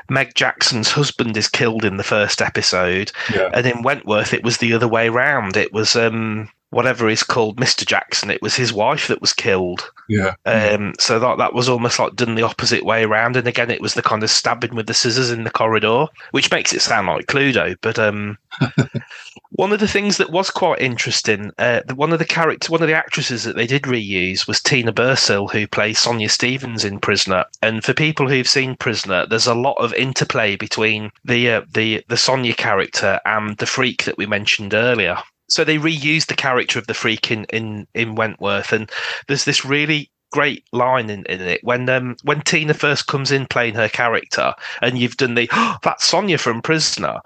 [0.08, 3.50] Meg Jackson's husband is killed in the first episode, yeah.
[3.52, 5.56] and in Wentworth it was the other way round.
[5.56, 7.86] It was um, whatever is called, Mr.
[7.86, 8.30] Jackson.
[8.30, 9.90] It was his wife that was killed.
[10.08, 10.34] Yeah.
[10.44, 13.36] Um, so that that was almost like done the opposite way around.
[13.36, 16.50] And again, it was the kind of stabbing with the scissors in the corridor, which
[16.50, 17.76] makes it sound like Cluedo.
[17.80, 18.36] But um,
[19.56, 22.88] one of the things that was quite interesting, uh, one of the characters, one of
[22.88, 27.46] the actresses that they did reuse was Tina Bursill, who plays Sonia Stevens in Prisoner.
[27.62, 32.04] And for people who've seen Prisoner, there's a lot of interplay between the uh, the
[32.08, 35.16] the Sonia character and the freak that we mentioned earlier
[35.48, 38.90] so they reused the character of the freak in, in, in Wentworth, and
[39.28, 43.46] there's this really great line in, in it when um when Tina first comes in
[43.46, 47.20] playing her character, and you've done the oh, that's Sonia from Prisoner.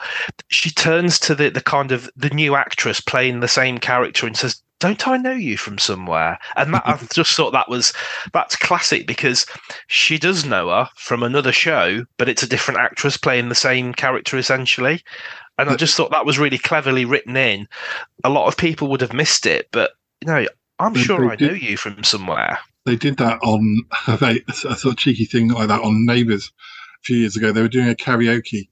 [0.48, 4.36] She turns to the the kind of the new actress playing the same character and
[4.36, 6.38] says, don't I know you from somewhere?
[6.56, 7.92] And that, I just thought that was
[8.32, 9.46] that's classic because
[9.86, 13.92] she does know her from another show, but it's a different actress playing the same
[13.92, 15.02] character essentially.
[15.58, 17.68] And I just thought that was really cleverly written in.
[18.24, 19.92] A lot of people would have missed it, but
[20.22, 20.46] you know,
[20.78, 22.58] I'm sure I know you from somewhere.
[22.90, 26.50] They did that on a, a sort of cheeky thing like that on Neighbours
[27.00, 27.52] a few years ago.
[27.52, 28.68] They were doing a karaoke,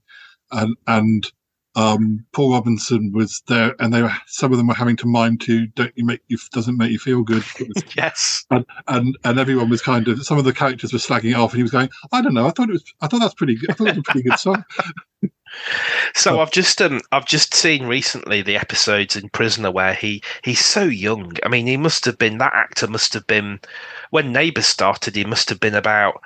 [0.51, 1.31] and and
[1.75, 5.37] um, Paul Robinson was there, and they were some of them were having to mime
[5.37, 7.45] to "Don't you make you doesn't make you feel good."
[7.95, 11.53] yes, and, and and everyone was kind of some of the characters were slagging off,
[11.53, 13.55] and he was going, "I don't know, I thought it was, I thought that's pretty
[13.55, 13.71] good.
[13.71, 14.65] I thought it was a pretty good song."
[16.13, 20.63] So I've just um I've just seen recently the episodes in Prisoner where he he's
[20.63, 21.33] so young.
[21.43, 23.59] I mean, he must have been that actor must have been
[24.09, 25.15] when Neighbours started.
[25.15, 26.21] He must have been about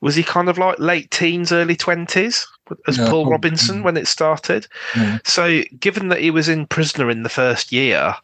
[0.00, 2.46] was he kind of like late teens, early twenties
[2.86, 4.66] as yeah, Paul Robinson when it started.
[4.96, 5.18] Yeah.
[5.24, 8.14] So given that he was in Prisoner in the first year,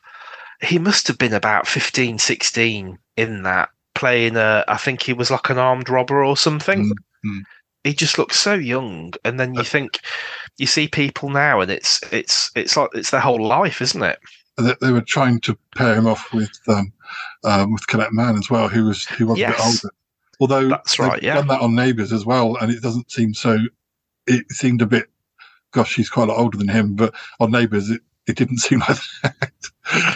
[0.63, 4.65] he must have been about 15, 16 in that playing a.
[4.69, 6.85] I think he was like an armed robber or something.
[6.85, 7.41] Mm-hmm
[7.85, 10.01] he just looks so young and then you uh, think
[10.59, 14.19] you see people now and it's it's it's like it's their whole life isn't it
[14.81, 16.93] they, were trying to pair him off with um,
[17.45, 19.55] um with Colette Mann as well who was who was yes.
[19.55, 19.95] a bit older
[20.41, 23.59] although that's right yeah done that on neighbours as well and it doesn't seem so
[24.27, 25.07] it seemed a bit
[25.73, 28.81] gosh she's quite a lot older than him but on neighbours it, it didn't seem
[28.81, 29.53] like that.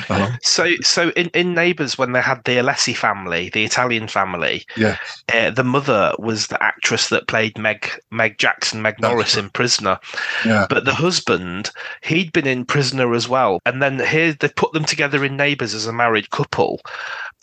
[0.08, 4.64] Um, so, so in, in Neighbours, when they had the Alessi family, the Italian family,
[4.76, 4.96] yeah,
[5.32, 9.98] uh, the mother was the actress that played Meg Meg Jackson, Meg Norris in Prisoner.
[10.44, 11.70] Yeah, but the husband,
[12.02, 15.74] he'd been in Prisoner as well, and then here they put them together in Neighbours
[15.74, 16.80] as a married couple,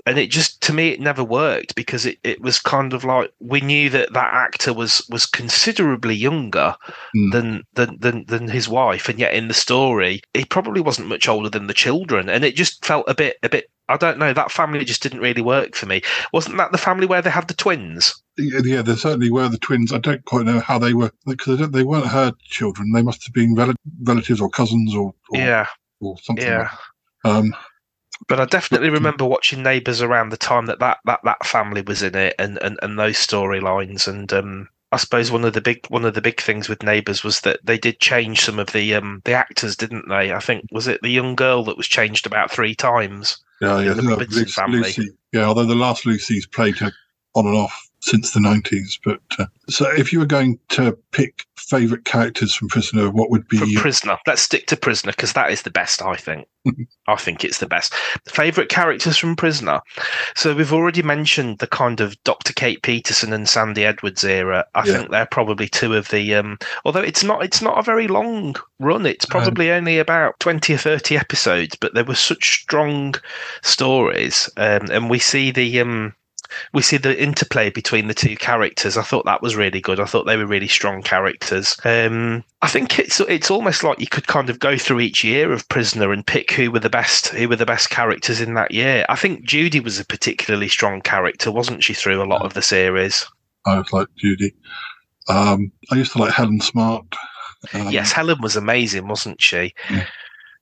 [0.06, 3.32] and it just to me it never worked because it, it was kind of like
[3.40, 6.76] we knew that that actor was was considerably younger
[7.16, 7.32] mm.
[7.32, 9.10] than, than than than his wife.
[9.10, 12.56] And yet in the story he probably wasn't much older than the children and it
[12.56, 15.76] just felt a bit a bit I don't know that family just didn't really work
[15.76, 16.02] for me.
[16.32, 18.22] Wasn't that the family where they had the twins?
[18.38, 19.92] Yeah, yeah there certainly were the twins.
[19.92, 22.92] I don't quite know how they were because they, they, weren't her children.
[22.94, 25.68] They must have been rel- relatives or cousins or, or yeah.
[26.00, 26.70] or something yeah.
[27.26, 27.54] like um
[28.28, 32.02] But I definitely remember watching Neighbours around the time that that, that, that family was
[32.02, 34.08] in it, and, and, and those storylines.
[34.08, 37.24] And um, I suppose one of the big one of the big things with Neighbours
[37.24, 40.34] was that they did change some of the um, the actors, didn't they?
[40.34, 43.38] I think was it the young girl that was changed about three times.
[43.62, 43.94] Yeah, yeah.
[43.94, 44.80] the Robinson Lucy, family.
[44.80, 46.92] Lucy- yeah, although the last Lucy's played her
[47.36, 49.00] on and off since the 90s.
[49.04, 53.48] But uh, so if you were going to pick favourite characters from Prisoner, what would
[53.48, 56.02] be From Prisoner, let's stick to Prisoner because that is the best.
[56.02, 56.48] I think.
[57.08, 57.94] I think it's the best.
[58.28, 59.82] Favorite characters from Prisoner.
[60.36, 62.54] So we've already mentioned the kind of Dr.
[62.54, 64.66] Kate Peterson and Sandy Edwards era.
[64.76, 64.98] I Yeah.
[64.98, 66.36] think they're probably two of the.
[66.36, 69.06] Um, although it's not, it's not a very long run.
[69.06, 73.16] It's probably only about twenty or thirty episodes, but there were such strong
[73.64, 75.80] stories, um, and we see the.
[75.82, 76.14] Um,
[76.74, 78.98] we see the interplay between the two characters.
[78.98, 80.00] I thought that was really good.
[80.00, 81.78] I thought they were really strong characters.
[81.84, 85.52] Um, I think it's it's almost like you could kind of go through each year
[85.52, 88.72] of Prisoner and pick who were the best who were the best characters in that
[88.72, 89.06] year.
[89.10, 91.94] I think Judy was a particularly strong character, wasn't she?
[91.94, 93.26] Through a lot of the series.
[93.66, 94.54] I was like Judy.
[95.28, 97.06] Um, I used to like Helen Smart.
[97.74, 99.74] Um, yes, Helen was amazing, wasn't she?
[99.90, 100.06] Yeah.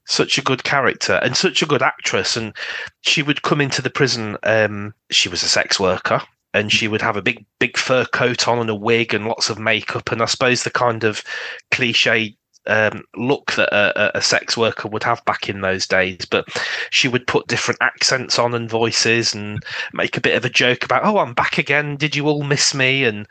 [0.10, 2.36] Such a good character and such a good actress.
[2.36, 2.55] And
[3.01, 4.38] she would come into the prison.
[4.43, 6.22] Um, she was a sex worker,
[6.53, 9.49] and she would have a big, big fur coat on and a wig and lots
[9.51, 10.12] of makeup.
[10.12, 11.24] And I suppose the kind of
[11.70, 12.36] cliche
[12.66, 16.26] um, look that a, a- sex worker would have back in those days.
[16.26, 16.47] But
[16.89, 20.84] she would put different accents on and voices and make a bit of a joke
[20.84, 21.97] about, "Oh, I'm back again.
[21.97, 23.28] Did you all miss me?" And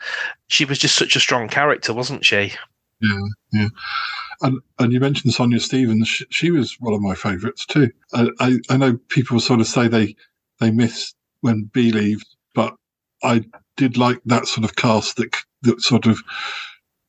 [0.47, 2.53] she was just such a strong character, wasn't she?
[3.01, 3.21] Yeah,
[3.53, 3.67] yeah.
[4.41, 6.07] And and you mentioned Sonia Stevens.
[6.07, 7.89] She, she was one of my favourites too.
[8.13, 10.15] I, I I know people sort of say they
[10.59, 12.25] they miss when B leaves,
[12.55, 12.75] but
[13.23, 13.43] I
[13.77, 16.19] did like that sort of cast that that sort of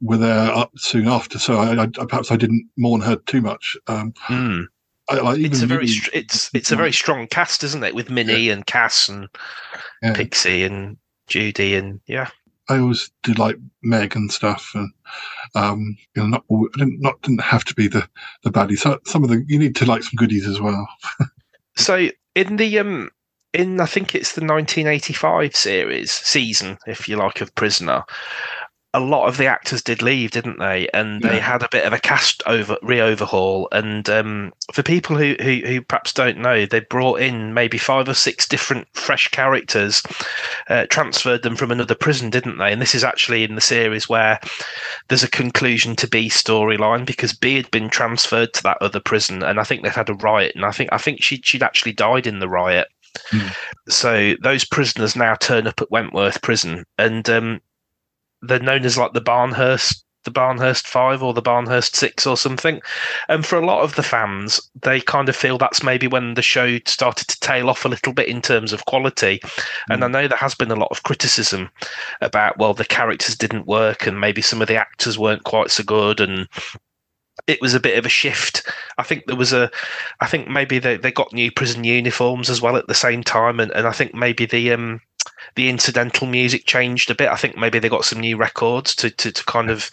[0.01, 1.38] were there up soon after.
[1.38, 3.76] So I, I perhaps I didn't mourn her too much.
[3.86, 4.66] Um, Mm.
[5.09, 7.97] I, like It's a very Minnie- it's it's a very strong cast, isn't it?
[7.97, 9.28] With Minnie and Cass and
[10.03, 10.12] Yeah.
[10.14, 12.30] Pixie and Judy and yeah.
[12.70, 14.92] I always did like Meg and stuff, and
[15.54, 18.08] um, you know, not all- didn't not didn't have to be the
[18.44, 18.78] the baddie.
[18.78, 20.88] So some of the you need to like some goodies as well.
[21.76, 23.10] So in the um
[23.54, 28.04] in I think it's the 1985 series season, if you like, of Prisoner.
[28.93, 30.88] A lot of the actors did leave, didn't they?
[30.93, 33.68] And they had a bit of a cast over re-overhaul.
[33.70, 38.09] And um, for people who, who who perhaps don't know, they brought in maybe five
[38.09, 40.03] or six different fresh characters,
[40.68, 42.72] uh, transferred them from another prison, didn't they?
[42.72, 44.41] And this is actually in the series where
[45.09, 49.45] there's a conclusion to B storyline because B had been transferred to that other prison,
[49.45, 51.93] and I think they've had a riot, and I think I think she she'd actually
[51.93, 52.88] died in the riot.
[53.88, 57.61] So those prisoners now turn up at Wentworth Prison, and um,
[58.43, 60.05] they're known as like the Barnhurst.
[60.24, 62.82] The Barnhurst Five or the Barnhurst Six or something.
[63.30, 66.43] And for a lot of the fans, they kind of feel that's maybe when the
[66.43, 69.41] show started to tail off a little bit in terms of quality.
[69.88, 71.70] And I know there has been a lot of criticism
[72.20, 75.84] about, well, the characters didn't work and maybe some of the actors weren't quite so
[75.84, 76.47] good and
[77.47, 78.70] it was a bit of a shift.
[78.99, 79.70] I think there was a,
[80.20, 83.59] I think maybe they, they got new prison uniforms as well at the same time,
[83.59, 85.01] and, and I think maybe the um
[85.56, 87.28] the incidental music changed a bit.
[87.28, 89.90] I think maybe they got some new records to to, to kind of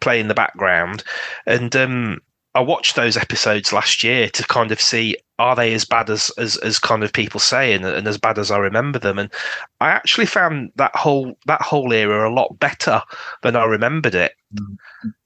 [0.00, 1.02] play in the background,
[1.46, 2.20] and um
[2.52, 6.30] I watched those episodes last year to kind of see are they as bad as
[6.36, 9.32] as, as kind of people say and, and as bad as I remember them, and
[9.80, 13.02] I actually found that whole that whole era a lot better
[13.42, 14.32] than I remembered it.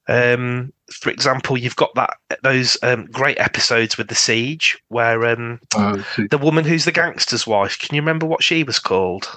[0.07, 2.11] Um, for example, you've got that
[2.43, 7.47] those um, great episodes with the siege where um, Uh, the woman who's the gangster's
[7.47, 7.79] wife.
[7.79, 9.35] Can you remember what she was called?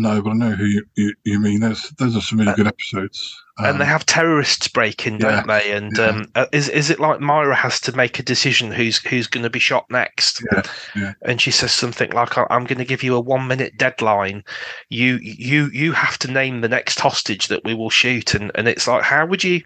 [0.00, 1.60] No, but I know who you, you, you mean.
[1.60, 3.40] Those those are some really good episodes.
[3.64, 5.72] and they Um, have terrorists break in, don't they?
[5.72, 6.08] And yeah.
[6.08, 9.44] um, uh, is is it like Myra has to make a decision who's who's going
[9.44, 10.42] to be shot next?
[10.52, 10.62] Yeah,
[10.96, 11.12] yeah.
[11.24, 14.44] And she says something like, "I- "I'm going to give you a one minute deadline.
[14.88, 18.68] You you you have to name the next hostage that we will shoot." And and
[18.68, 19.62] it's like, how would you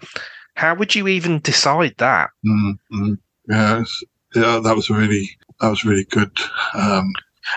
[0.57, 2.31] how would you even decide that?
[2.45, 3.19] mm, mm,
[3.49, 3.85] yeah,
[4.35, 5.29] yeah, that was really
[5.61, 6.31] that was really good.
[6.75, 7.13] Um,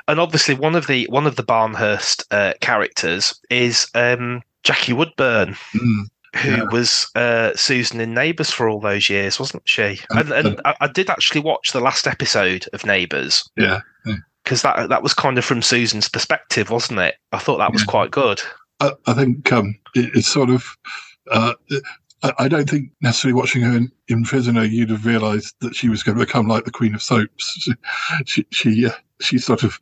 [0.07, 5.55] and obviously one of the one of the Barnhurst uh, characters is um, Jackie Woodburne,
[5.73, 6.03] mm,
[6.37, 6.63] who Yeah.
[6.71, 9.99] was uh, Susan in Neighbours for all those years, wasn't she?
[10.11, 13.81] And- And and I, I did actually watch the last episode of Neighbours yeah,
[14.43, 17.15] because that that was kind of from Susan's perspective, wasn't it?
[17.31, 17.91] I thought that was Yeah.
[17.91, 18.41] quite good.
[18.79, 20.65] I, I think um, it, it's sort of.
[21.31, 21.53] Uh,
[22.23, 25.89] I, I don't think necessarily watching her in, in Prisoner, you'd have realised that she
[25.89, 27.69] was going to become like the Queen of Soaps.
[28.25, 28.91] She she she, uh,
[29.21, 29.79] she sort of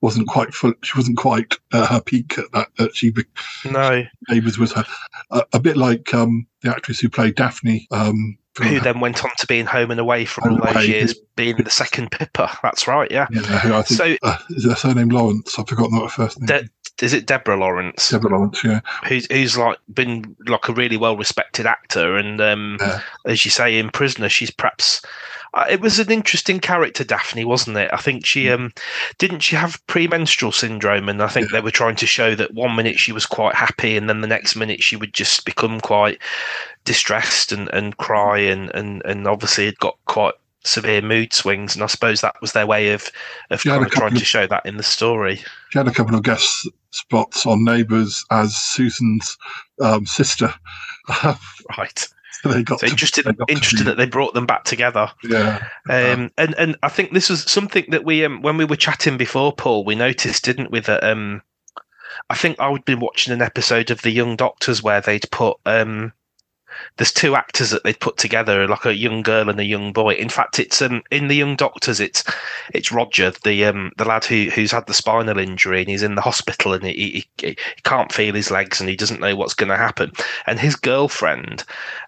[0.00, 2.68] wasn't quite full, she wasn't quite at her peak at that.
[2.78, 3.24] That she be,
[3.64, 4.84] No, Neighbours was her
[5.30, 9.30] a, a bit like um, the actress who played Daphne um, who then went on
[9.38, 12.58] to being home and away for all those years, being the second Pippa.
[12.62, 13.26] That's right, yeah.
[13.30, 15.58] Yeah, who I think So- uh, is her surname Lawrence?
[15.58, 16.46] I've forgotten what her first name.
[17.02, 18.10] Is it Deborah Lawrence?
[18.10, 18.62] Deborah Lawrence.
[18.64, 23.00] Yeah, who's who's like been like a really well respected actor and um Yeah.
[23.26, 25.02] as you say in prisoner she's perhaps
[25.54, 28.70] uh, it was an interesting character daphne wasn't it i think she um
[29.18, 32.76] didn't she have premenstrual syndrome and i think they were trying to show that one
[32.76, 36.18] minute she was quite happy and then the next minute she would just become quite
[36.84, 40.34] distressed and and cry and and and obviously had got quite
[40.64, 43.10] severe mood swings and i suppose that was their way of
[43.50, 45.36] of kind of trying couple to show that in the story
[45.70, 49.36] she had a couple of guest spots on Neighbours as Susan's
[49.80, 50.52] um, sister.
[51.78, 52.08] right
[52.42, 53.50] so they got so to- interesting they got
[53.84, 57.84] that they brought them back together Yeah, Um, and and I think this was something
[57.88, 60.80] that we um, when we were chatting before, Paul, we noticed, didn't we?
[60.80, 61.42] That um,
[62.30, 65.58] I think I would been watching an episode of The Young Doctors where they'd put
[65.66, 66.12] um,
[66.96, 70.14] there's two actors that they'd put together, like a young girl and a young boy.
[70.14, 72.24] In fact, it's um in The Young Doctors, it's
[72.74, 76.14] it's Roger, the um the lad who who's had the spinal injury and he's in
[76.14, 79.36] the hospital and he he, he he can't feel his legs and he doesn't know
[79.36, 80.12] what's going to happen.
[80.46, 81.64] And his girlfriend,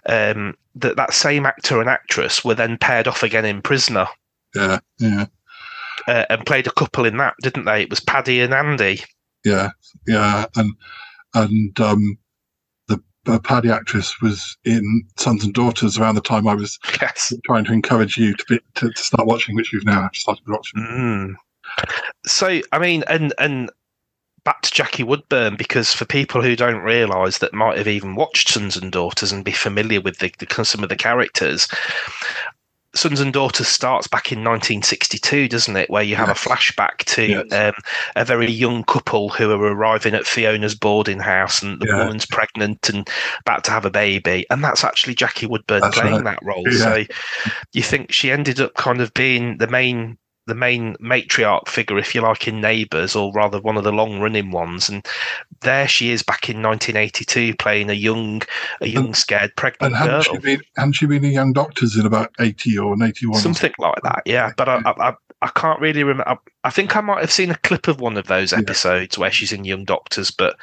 [0.07, 4.07] um, that that same actor and actress were then paired off again in Prisoner
[4.55, 5.27] yeah, yeah,
[6.07, 7.83] uh, and played a couple in that, didn't they?
[7.83, 9.01] It was Paddy and Andy.
[9.45, 9.71] yeah,
[10.07, 10.75] yeah, and
[11.35, 12.19] and um,
[13.25, 17.33] the uh, Paddy actress was in Sons and Daughters around the time I was Yes.
[17.45, 20.81] trying to encourage you to be to, to start watching, which you've now started watching.
[20.81, 21.35] Mm.
[22.27, 23.71] So I mean, and and
[24.45, 28.49] back to Jackie Woodburne because for people who don't realise that might have even watched
[28.49, 31.69] Sons and Daughters and be familiar with the, the some of the characters.
[32.95, 35.89] Sons and Daughters starts back in 1962, doesn't it?
[35.91, 36.45] Where you have Yes.
[36.45, 37.53] a flashback to Yes.
[37.53, 37.75] um,
[38.17, 41.99] a very young couple who are arriving at Fiona's boarding house, and the Yeah.
[41.99, 43.09] woman's pregnant and
[43.41, 46.25] about to have a baby, and that's actually Jackie Woodburne That's playing right.
[46.25, 46.65] that role.
[46.69, 46.79] Yeah.
[46.79, 47.05] So
[47.73, 52.15] you think she ended up kind of being the main the main matriarch figure, if
[52.15, 54.89] you like, in Neighbours, or rather one of the long running ones.
[54.89, 55.07] And
[55.61, 58.43] there she is back in 1982, playing a young,
[58.81, 62.07] a young scared pregnant And girl, she been hadn't she been a young doctors in
[62.07, 63.41] about eighty or eighty one?
[63.41, 64.23] something like that.
[64.25, 66.29] Yeah, but I, I, I, can't really remember.
[66.29, 69.31] I, I think I might have seen a clip of one of those episodes where
[69.31, 70.57] she's in Young Doctors, but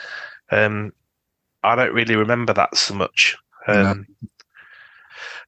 [0.51, 0.91] um,
[1.63, 3.37] I don't really remember that so much.
[3.67, 4.07] Um,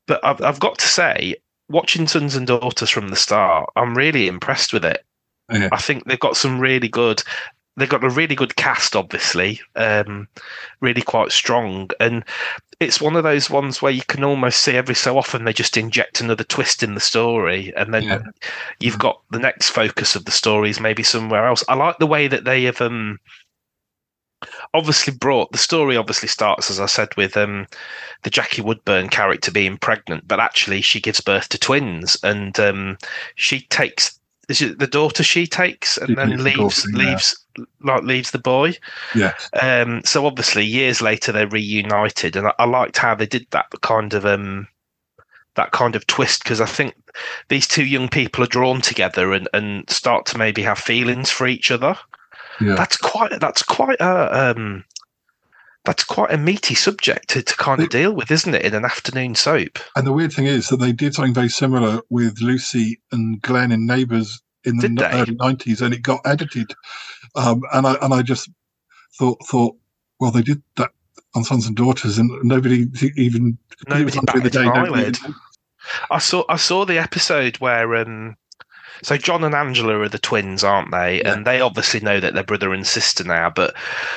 [0.09, 1.36] But I've, I've got to say,
[1.70, 5.05] watching Sons and Daughters from the start, I'm really impressed with it.
[5.72, 7.24] I think they've got some really good.
[7.78, 10.28] They've got a really good cast, obviously, um,
[10.82, 12.26] really quite strong, and
[12.82, 15.78] it's one of those ones where you can almost see every so often they just
[15.78, 18.22] inject another twist in the story, and then Yeah.
[18.80, 21.63] you've got the next focus of the story is maybe somewhere else.
[21.70, 23.17] I like the way that they have um,
[24.74, 25.98] obviously brought the story.
[25.98, 27.68] Obviously starts as I said with um,
[28.24, 32.98] the Jackie Woodburne character being pregnant, but actually she gives birth to twins, and um,
[33.36, 34.20] she takes
[34.50, 36.98] is it the daughter she takes and She then takes the leaves yeah.
[36.98, 37.46] leaves
[37.82, 38.76] like leaves the boy.
[39.16, 43.46] yeah Um, so obviously, years later, they're reunited, and I, I liked how they did
[43.52, 44.68] that kind of um,
[45.56, 46.96] that kind of twist because I think
[47.50, 51.48] these two young people are drawn together and, and start to maybe have feelings for
[51.48, 51.98] each other.
[52.62, 52.76] Yeah.
[52.76, 54.84] That's quite that's quite a um,
[55.86, 58.64] that's quite a meaty subject to, to kind of deal with, isn't it?
[58.66, 59.80] In an afternoon soap.
[59.95, 63.72] And the weird thing is that they did something very similar with Lucy and Glenn
[63.72, 66.74] in Neighbours in the early nineties, and it got edited.
[67.36, 68.49] Um, and I and I just
[69.18, 69.76] thought thought,
[70.20, 70.91] well, they did that
[71.36, 75.18] on Sons and Daughters, and nobody even it Nobody during the day, an nobody eyelid.
[76.12, 78.36] I saw I saw the episode where um
[79.04, 81.22] so John and Angela are the twins, aren't they?
[81.24, 83.50] And they obviously know that they're brother and sister now.
[83.50, 83.76] But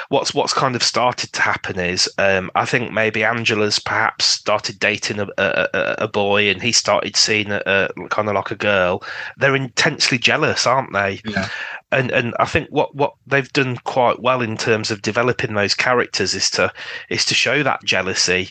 [0.08, 4.78] what's what's kind of started to happen is um, I think maybe Angela's perhaps started
[4.78, 8.50] dating a, a, a- a boy, and he started seeing a, a kind of like
[8.50, 9.02] a girl.
[9.36, 11.20] They're intensely jealous, aren't they?
[11.24, 11.48] Yeah.
[11.90, 15.74] And and I think what what they've done quite well in terms of developing those
[15.74, 16.72] characters is to
[17.10, 18.50] is to show that jealousy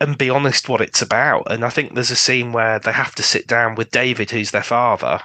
[0.00, 1.50] and be honest what it's about.
[1.50, 4.50] And I think there's a scene where they have to sit down with David, who's
[4.50, 5.20] their father.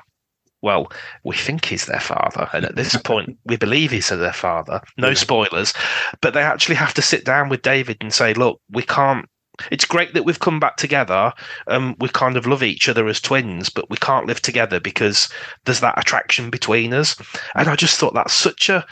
[0.62, 0.91] Well,
[1.24, 4.82] we think he's their father, and at this point, we believe he's their father.
[4.97, 5.74] No spoilers,
[6.22, 9.28] but they actually have to sit down with David and say, "Look, we can't."
[9.72, 11.34] It's great that we've come back together.
[11.68, 15.30] Um, we kind of love each other as twins, but we can't live together because
[15.66, 17.16] there's that attraction between us.
[17.55, 18.86] And I just thought that's such a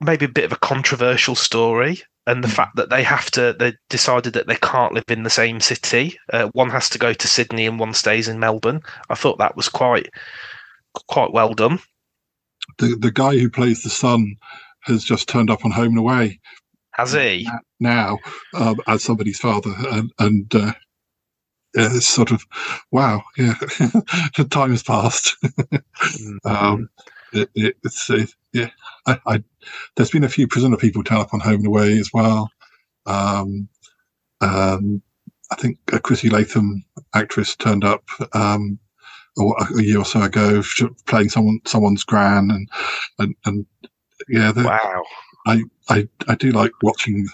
[0.00, 3.74] maybe a bit of a controversial story and the fact that they have to they
[3.88, 6.18] decided that they can't live in the same city.
[6.32, 8.80] Uh, one has to go to sydney and one stays in melbourne.
[9.10, 10.08] I thought that was quite
[11.08, 11.80] quite well done.
[12.78, 14.36] The the guy who plays the son
[14.82, 16.40] has just turned up on Home and Away.
[16.92, 17.48] Has he?
[17.80, 18.18] Now
[18.54, 20.72] um, as somebody's father, and, and uh,
[21.74, 22.44] yeah, it's sort of
[22.90, 23.22] wow.
[23.36, 25.36] Yeah, the time has passed.
[26.44, 26.88] um,
[27.32, 28.70] it, it, it's uh, yeah.
[29.06, 29.44] I, I,
[29.96, 32.50] there's been a few prisoner people turn up on Home and Away as well.
[33.06, 33.68] Um,
[34.40, 35.02] um,
[35.50, 36.84] I think a Chrissy Latham
[37.14, 38.78] actress turned up um,
[39.38, 39.42] a,
[39.76, 40.62] a, year or so ago,
[41.06, 42.68] playing someone someone's gran, and
[43.18, 43.66] and, and
[44.28, 45.02] yeah, wow.
[45.46, 47.26] I, I I do like watching.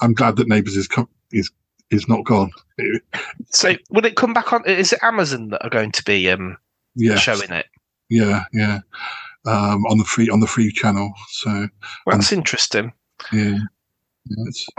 [0.00, 0.88] I'm glad that Neighbours is
[1.32, 1.50] is
[1.90, 2.50] is not gone.
[3.50, 4.66] So will it come back on?
[4.66, 6.56] Is it Amazon that are going to be um
[6.96, 7.20] yes.
[7.20, 7.66] showing it?
[8.10, 8.80] Yeah, yeah.
[9.46, 11.12] Um, on the free on the free channel.
[11.28, 12.92] So well, that's and, interesting.
[13.32, 13.58] Yeah.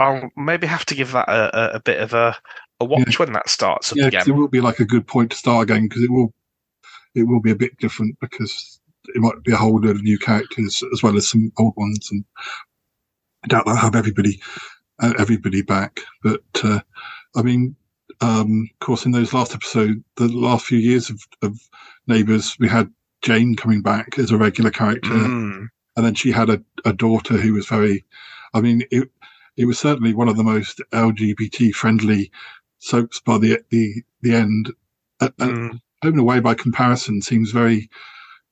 [0.00, 2.36] I'll maybe have to give that a, a, a bit of a,
[2.80, 3.16] a watch yeah.
[3.18, 4.24] when that starts yeah, again.
[4.26, 6.34] It will be like a good point to start again because it will
[7.14, 8.80] it will be a bit different because
[9.14, 12.08] it might be a whole load of new characters as well as some old ones,
[12.10, 12.24] and
[13.44, 14.40] I doubt they'll have everybody
[15.00, 16.00] uh, everybody back.
[16.22, 16.80] But uh,
[17.34, 17.76] I mean,
[18.20, 21.58] um, of course, in those last episode, the last few years of, of
[22.06, 22.90] Neighbours, we had
[23.26, 25.66] Jane coming back as a regular character, mm.
[25.96, 28.04] and then she had a, a daughter who was very.
[28.54, 29.10] I mean, it
[29.56, 32.30] it was certainly one of the most LGBT friendly
[32.78, 34.72] soaps by the the the end.
[35.20, 35.70] Uh, mm.
[36.02, 37.90] Home and Away, by comparison, seems very.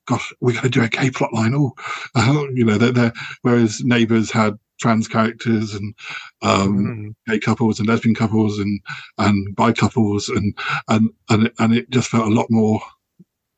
[0.07, 1.53] Gosh, we're going to do a gay plot line.
[1.55, 1.71] Oh,
[2.15, 3.13] uh, you know, they're, they're,
[3.43, 5.95] whereas Neighbours had trans characters and
[6.41, 7.31] um, mm.
[7.31, 8.81] gay couples and lesbian couples and
[9.17, 10.53] and bi couples and
[10.89, 12.81] and and and it just felt a lot more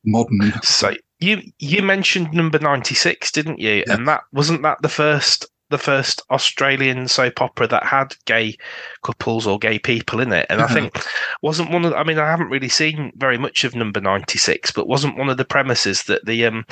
[0.05, 0.53] modern.
[0.61, 3.83] So you you mentioned number ninety six, didn't you?
[3.87, 3.93] Yeah.
[3.93, 8.57] And that wasn't that the first the first Australian soap opera that had gay
[9.03, 10.45] couples or gay people in it.
[10.49, 10.97] And I think
[11.41, 14.87] wasn't one of I mean I haven't really seen very much of number 96 but
[14.87, 16.65] wasn't one of the premises that the um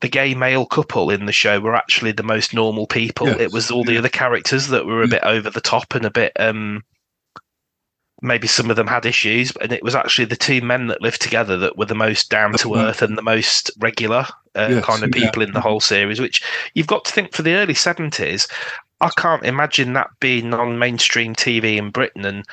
[0.00, 3.26] the gay male couple in the show were actually the most normal people.
[3.26, 3.40] Yes.
[3.40, 6.10] It was all the other characters that were a bit over the top and a
[6.10, 6.84] bit um
[8.22, 11.20] maybe some of them had issues, and it was actually the two men that lived
[11.20, 15.02] together that were the most down to earth and the most regular uh, yes, kind
[15.02, 15.48] of people yeah.
[15.48, 16.20] in the whole series.
[16.20, 16.42] Which
[16.74, 18.48] you've got to think for the early seventies,
[19.00, 22.44] I can't imagine that being on mainstream TV in Britain, and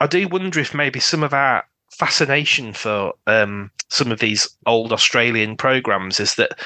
[0.00, 4.92] I do wonder if maybe some of our fascination for um, some of these old
[4.92, 6.58] Australian programs is that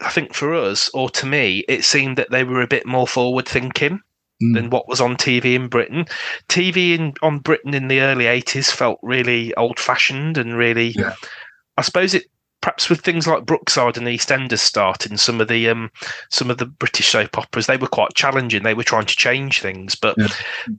[0.00, 3.06] I think for us, or to me, it seemed that they were a bit more
[3.06, 4.00] forward thinking
[4.42, 4.54] mm.
[4.54, 6.06] than what was on TV in Britain.
[6.48, 10.88] TV in on Britain in the early eighties felt really old fashioned and really.
[10.90, 11.14] Yeah.
[11.76, 12.24] I suppose it
[12.60, 15.90] perhaps with things like Brookside and EastEnders starting, some of the um,
[16.30, 18.62] some of the British soap operas they were quite challenging.
[18.62, 20.28] They were trying to change things, but yeah.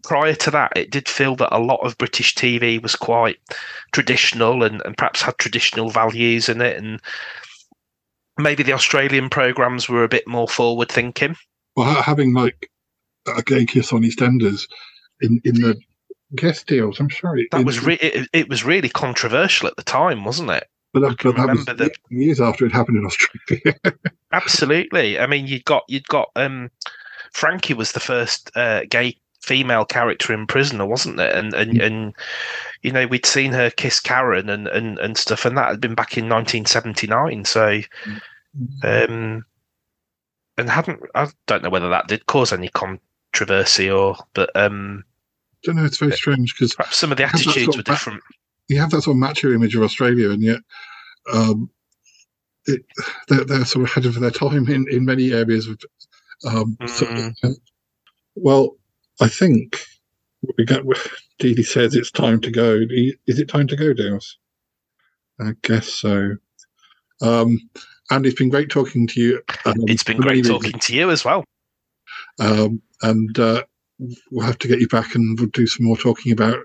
[0.03, 3.37] prior to that, it did feel that a lot of British TV was quite
[3.91, 7.01] traditional and, and perhaps had traditional values in it, and
[8.37, 11.35] maybe the Australian programs were a bit more forward thinking.
[11.75, 12.69] Well, having like
[13.37, 14.67] a gay kiss on EastEnders
[15.21, 15.79] in in the
[16.35, 16.99] guest deals.
[16.99, 17.47] I'm sorry.
[17.51, 20.67] That was re- it, it, was really controversial at the time, wasn't it?
[20.93, 23.75] But that, but that was the, years after it happened in Australia.
[24.31, 25.19] absolutely.
[25.19, 26.71] I mean, you got you'd got um,
[27.31, 31.35] Frankie was the first uh, gay female character in Prisoner, wasn't it?
[31.35, 31.85] And and, mm.
[31.85, 32.13] and
[32.81, 35.95] you know we'd seen her kiss Karen and, and, and stuff, and that had been
[35.95, 37.45] back in 1979.
[37.45, 38.83] So, mm.
[38.83, 39.45] um,
[40.57, 42.99] and hadn't I don't know whether that did cause any con-
[43.31, 45.03] controversy or but um
[45.53, 48.21] I don't know it's very strange because some of the attitudes were different.
[48.67, 50.59] you have that sort of macho image of australia and yet
[51.33, 51.69] um
[52.65, 52.81] it,
[53.27, 55.79] they're, they're sort of ahead of their time in, in many areas of
[56.45, 57.33] um mm.
[57.41, 57.53] so,
[58.35, 58.77] well
[59.21, 59.85] i think
[60.57, 60.83] we got
[61.39, 62.79] Dee says it's time to go.
[63.27, 64.37] Is it time to go Dales?
[65.41, 66.35] i guess so.
[67.21, 67.59] Um
[68.09, 71.25] and it's been great talking to you um, it's been great talking to you as
[71.25, 71.43] well.
[72.39, 73.63] Um, and uh,
[74.31, 76.57] we'll have to get you back and we'll do some more talking about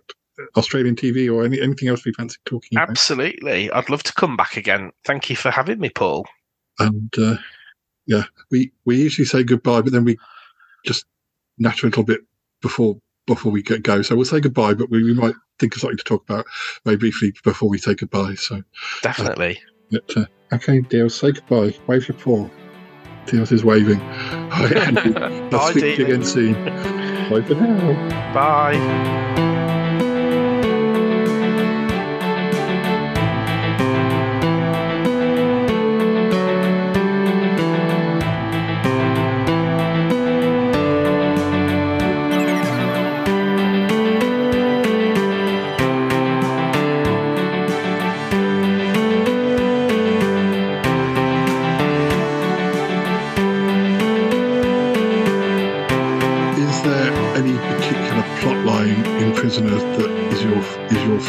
[0.57, 2.91] Australian TV or any, anything else we fancy talking about.
[2.91, 3.71] Absolutely.
[3.71, 4.93] I'd love to come back again.
[5.05, 6.27] Thank you for having me, Paul.
[6.79, 7.37] And uh,
[8.07, 10.17] yeah, we, we usually say goodbye, but then we
[10.85, 11.05] just
[11.59, 12.21] natter a little bit
[12.61, 14.03] before before we get go.
[14.03, 16.45] So we'll say goodbye, but we, we might think of something to talk about
[16.85, 18.35] very briefly before we say goodbye.
[18.35, 18.63] So
[19.03, 19.59] definitely.
[19.95, 21.75] Uh, but, uh, okay, dear, say goodbye.
[21.87, 22.49] Wave your paw.
[23.27, 24.01] Theos is waving.
[24.53, 25.17] Andy.
[25.17, 26.53] I'll Bye, speak to you again soon.
[27.31, 28.35] Bye for now.
[28.35, 29.64] Bye.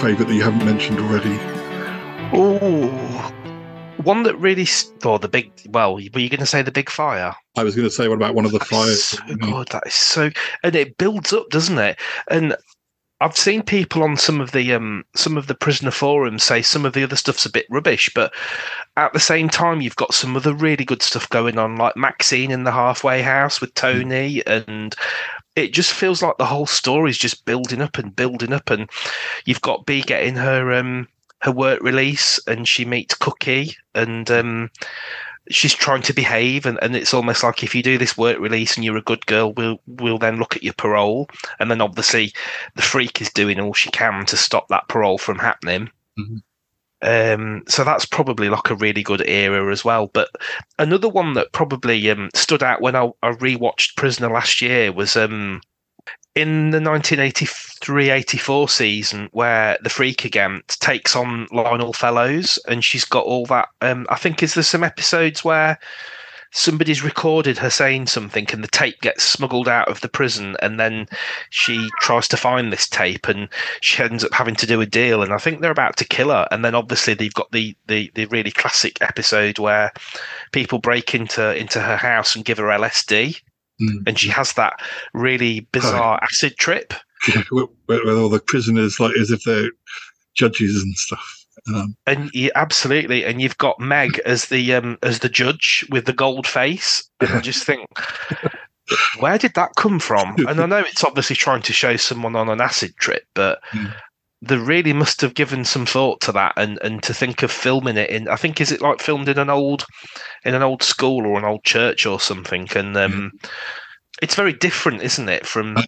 [0.05, 1.35] Favourite that you haven't mentioned already?
[2.31, 2.89] Oh,
[4.03, 4.67] one that really,
[5.03, 5.51] or the big.
[5.69, 7.35] Well, were you going to say the big fire?
[7.57, 9.03] I was going to say, what about one of the That fires?
[9.03, 9.67] So good.
[9.69, 10.29] That is so,
[10.61, 11.97] and it builds up, doesn't it?
[12.29, 12.55] And
[13.19, 16.85] I've seen people on some of the um some of the prisoner forums say some
[16.85, 18.31] of the other stuff's a bit rubbish, but
[18.97, 22.51] at the same time, you've got some other really good stuff going on, like Maxine
[22.51, 24.95] in the halfway house with Tony, and
[25.55, 28.89] it just feels like the whole story's just building up and building up, and
[29.45, 31.07] you've got Bea getting her um
[31.41, 34.69] her work release, and she meets Cookie, and um
[35.51, 38.75] she's trying to behave and, and it's almost like if you do this work release
[38.75, 41.29] and you're a good girl we'll we'll then look at your parole
[41.59, 42.33] and then obviously
[42.75, 46.41] the freak is doing all she can to stop that parole from happening Mhm.
[47.01, 50.07] Um so that's probably like a really good era as well.
[50.13, 50.29] But
[50.79, 55.15] another one that probably um stood out when i, I rewatched prisoner last year was
[55.15, 55.61] um
[56.35, 63.23] in the 1983-84 season where the freak again takes on Lionel Fellowes and she's got
[63.23, 65.79] all that um i think is there some episodes where
[66.55, 70.79] somebody's recorded her saying something and the tape gets smuggled out of the prison and
[70.79, 71.05] then
[71.49, 73.49] she tries to find this tape and
[73.81, 76.29] she ends up having to do a deal and i think they're about to kill
[76.29, 79.91] her and then obviously they've got the the, the really classic episode where
[80.53, 83.39] people break into into her house and give her lsd
[83.81, 84.07] Mm.
[84.07, 84.79] and she has that
[85.13, 86.93] really bizarre acid trip
[87.27, 89.69] Yeah, with, with all the prisoners, like as if they're
[90.33, 91.44] judges and stuff.
[91.73, 93.25] Um, and you, absolutely.
[93.25, 97.03] And you've got meg as the um as the judge with the gold face.
[97.19, 97.87] And i just think
[99.19, 100.35] where did that come from?
[100.47, 103.93] And i know it's obviously trying to show someone on an acid trip but Mm.
[104.41, 107.97] they really must have given some thought to that and and to think of filming
[107.97, 109.85] it in i think is it like filmed in an old
[110.43, 112.67] in an old school or an old church or something?
[112.75, 113.31] And um
[114.21, 115.85] it's very different isn't it from I-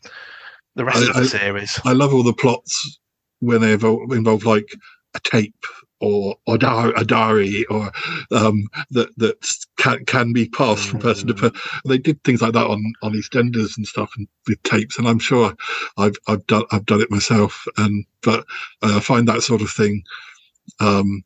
[0.76, 1.80] the rest I- of the I- series?
[1.86, 3.00] I love all the plots
[3.40, 4.66] when they involve, involve like
[5.18, 5.66] a tape
[6.02, 7.92] or or a diary or
[8.32, 9.38] um, that that
[9.78, 11.54] can can be passed from person to Mm.
[11.54, 11.82] person.
[11.88, 15.20] They did things like that on on EastEnders and stuff and with tapes, and I'm
[15.20, 15.56] sure
[15.98, 17.68] I've I've done I've done it myself.
[17.78, 18.42] And but
[18.84, 20.04] uh, I find that sort of thing
[20.82, 21.24] um,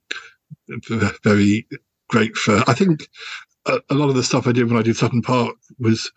[1.23, 1.67] very
[2.09, 2.63] great for.
[2.67, 3.09] I think
[3.67, 6.11] a, a lot of the stuff I did when I did Sutton Park was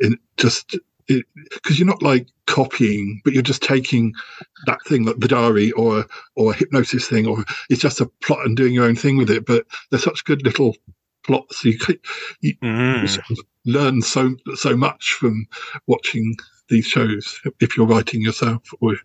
[0.00, 0.78] in just
[1.54, 4.14] because you're not like copying, but you're just taking
[4.66, 6.06] that thing, like the diary or
[6.36, 9.30] or a hypnosis thing, or it's just a plot and doing your own thing with
[9.30, 9.46] it.
[9.46, 10.76] But they're such good little
[11.24, 11.64] plots.
[11.64, 12.00] You, c-
[12.40, 12.54] you,
[13.00, 13.08] you Mm.
[13.08, 15.46] sort of learn so so much from
[15.86, 16.36] watching
[16.70, 18.62] these shows if you're writing yourself.
[18.80, 18.96] Or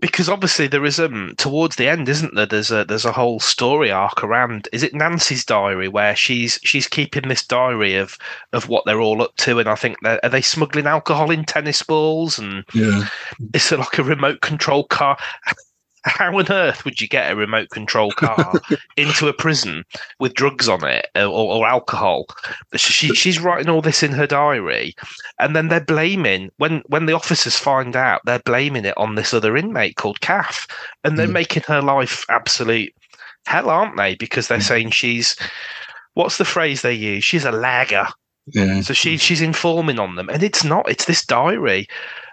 [0.00, 3.40] because obviously there is um towards the end isn't there there's a there's a whole
[3.40, 8.18] story arc around is it nancy's diary where she's she's keeping this diary of
[8.52, 11.82] of what they're all up to and i think are they smuggling alcohol in tennis
[11.82, 13.06] balls and yeah,
[13.54, 15.16] it's like a remote control car
[16.06, 18.60] how on earth would you get a remote control car
[18.96, 19.84] into a prison
[20.18, 22.26] with drugs on it uh, or, or alcohol?
[22.76, 24.94] She, she's writing all this in her diary,
[25.38, 29.34] and then they're blaming when when the officers find out they're blaming it on this
[29.34, 30.66] other inmate called Kath,
[31.04, 31.32] and they're Mm.
[31.32, 32.92] making her life absolute
[33.46, 34.14] hell, aren't they?
[34.14, 34.62] Because they're Mm.
[34.62, 35.36] saying she's
[36.14, 37.24] what's the phrase they use?
[37.24, 38.06] She's a lagger.
[38.46, 40.88] Yeah, So she she's informing on them, and it's not.
[40.90, 41.88] It's this diary.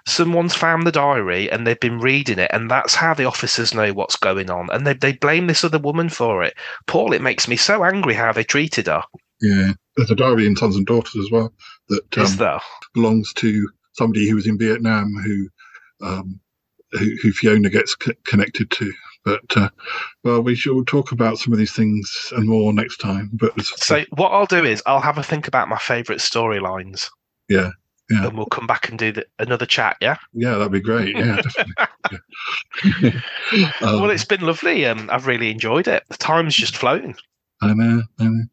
[0.05, 3.93] Someone's found the diary and they've been reading it, and that's how the officers know
[3.93, 4.70] what's going on.
[4.72, 6.55] And they they blame this other woman for it.
[6.88, 9.03] Paul, it makes me so angry how they treated her.
[9.41, 9.74] yeah.
[9.95, 11.53] There's a diary in Sons and Daughters as well
[11.89, 12.59] that um, there?
[12.95, 15.49] belongs to somebody who was in Vietnam who
[16.05, 16.39] um,
[16.91, 18.91] who, who Fiona gets c- connected to.
[19.26, 19.70] But uh,
[20.24, 23.30] well, we shall talk about some of these things and more next time.
[23.34, 27.10] But So what I'll do is I'll have a think about my favourite storylines.
[27.48, 27.70] Yeah,
[28.10, 28.28] yeah.
[28.28, 29.98] And we'll come back and do the, another chat.
[30.02, 30.18] Yeah.
[30.34, 31.16] yeah, that'd be great.
[31.16, 31.74] Yeah, definitely.
[33.02, 33.12] Yeah.
[33.82, 34.86] Um, well, it's been lovely.
[34.86, 36.04] Um, I've really enjoyed it.
[36.10, 37.16] The time's just flown.
[37.62, 38.44] I know, I know.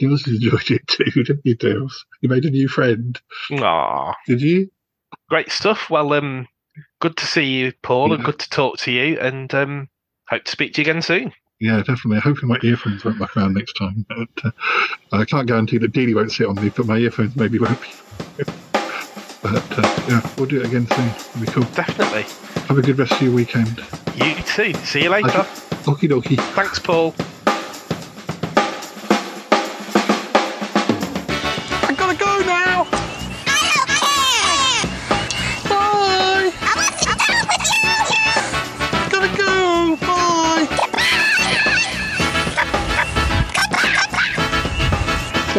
[0.00, 1.92] Dils enjoyed it too, didn't you, Dils?
[2.20, 3.20] You made a new friend,
[3.52, 4.70] Aw, did you?
[5.28, 5.88] great stuff.
[5.88, 6.48] Well, um,
[7.00, 9.18] good to see you, Paul, and good to talk to you.
[9.20, 9.88] And um,
[10.30, 11.32] hope to speak to you again soon.
[11.60, 12.16] Yeah, definitely.
[12.16, 14.06] I hope my earphones won't back around next time.
[14.08, 14.50] But uh,
[15.12, 17.88] I can't guarantee that Dealey won't sit on me, but my earphones maybe won't be.
[19.42, 21.08] but uh, yeah, we'll do it again soon.
[21.08, 21.64] It'll be cool.
[21.74, 22.22] Definitely.
[22.62, 23.84] Have a good rest of your weekend.
[24.16, 24.72] You too.
[24.84, 25.28] See you later.
[25.84, 26.38] Okie dokie.
[26.54, 27.14] Thanks, Paul.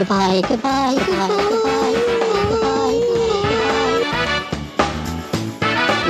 [0.01, 2.97] Goodbye, goodbye, goodbye, goodbye, goodbye, goodbye.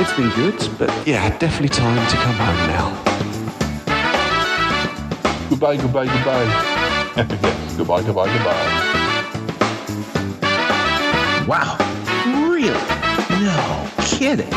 [0.00, 2.88] it's been good, but yeah, definitely time to come home now.
[5.50, 6.48] Goodbye, goodbye, goodbye.
[7.42, 8.66] yes, goodbye, goodbye, goodbye.
[11.46, 11.76] Wow.
[12.48, 12.72] Really?
[13.44, 14.48] No kidding.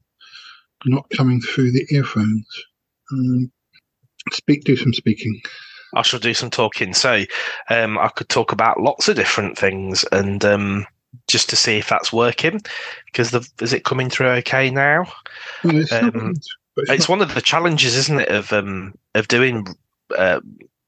[0.85, 2.48] not coming through the earphones.
[3.11, 3.52] Um,
[4.31, 4.64] speak.
[4.64, 5.41] Do some speaking.
[5.95, 6.94] I shall do some talking.
[6.94, 7.23] So
[7.69, 10.85] um, I could talk about lots of different things and um,
[11.27, 12.61] just to see if that's working.
[13.06, 15.11] Because the, is it coming through okay now?
[15.64, 16.34] No, Um,
[16.78, 19.68] It's one of the challenges, isn't it, of um, of doing
[20.18, 20.40] uh,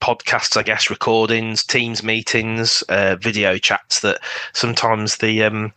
[0.01, 4.01] podcasts, I guess, recordings, Teams meetings, uh, video chats.
[4.01, 4.19] That
[4.53, 5.73] sometimes the um,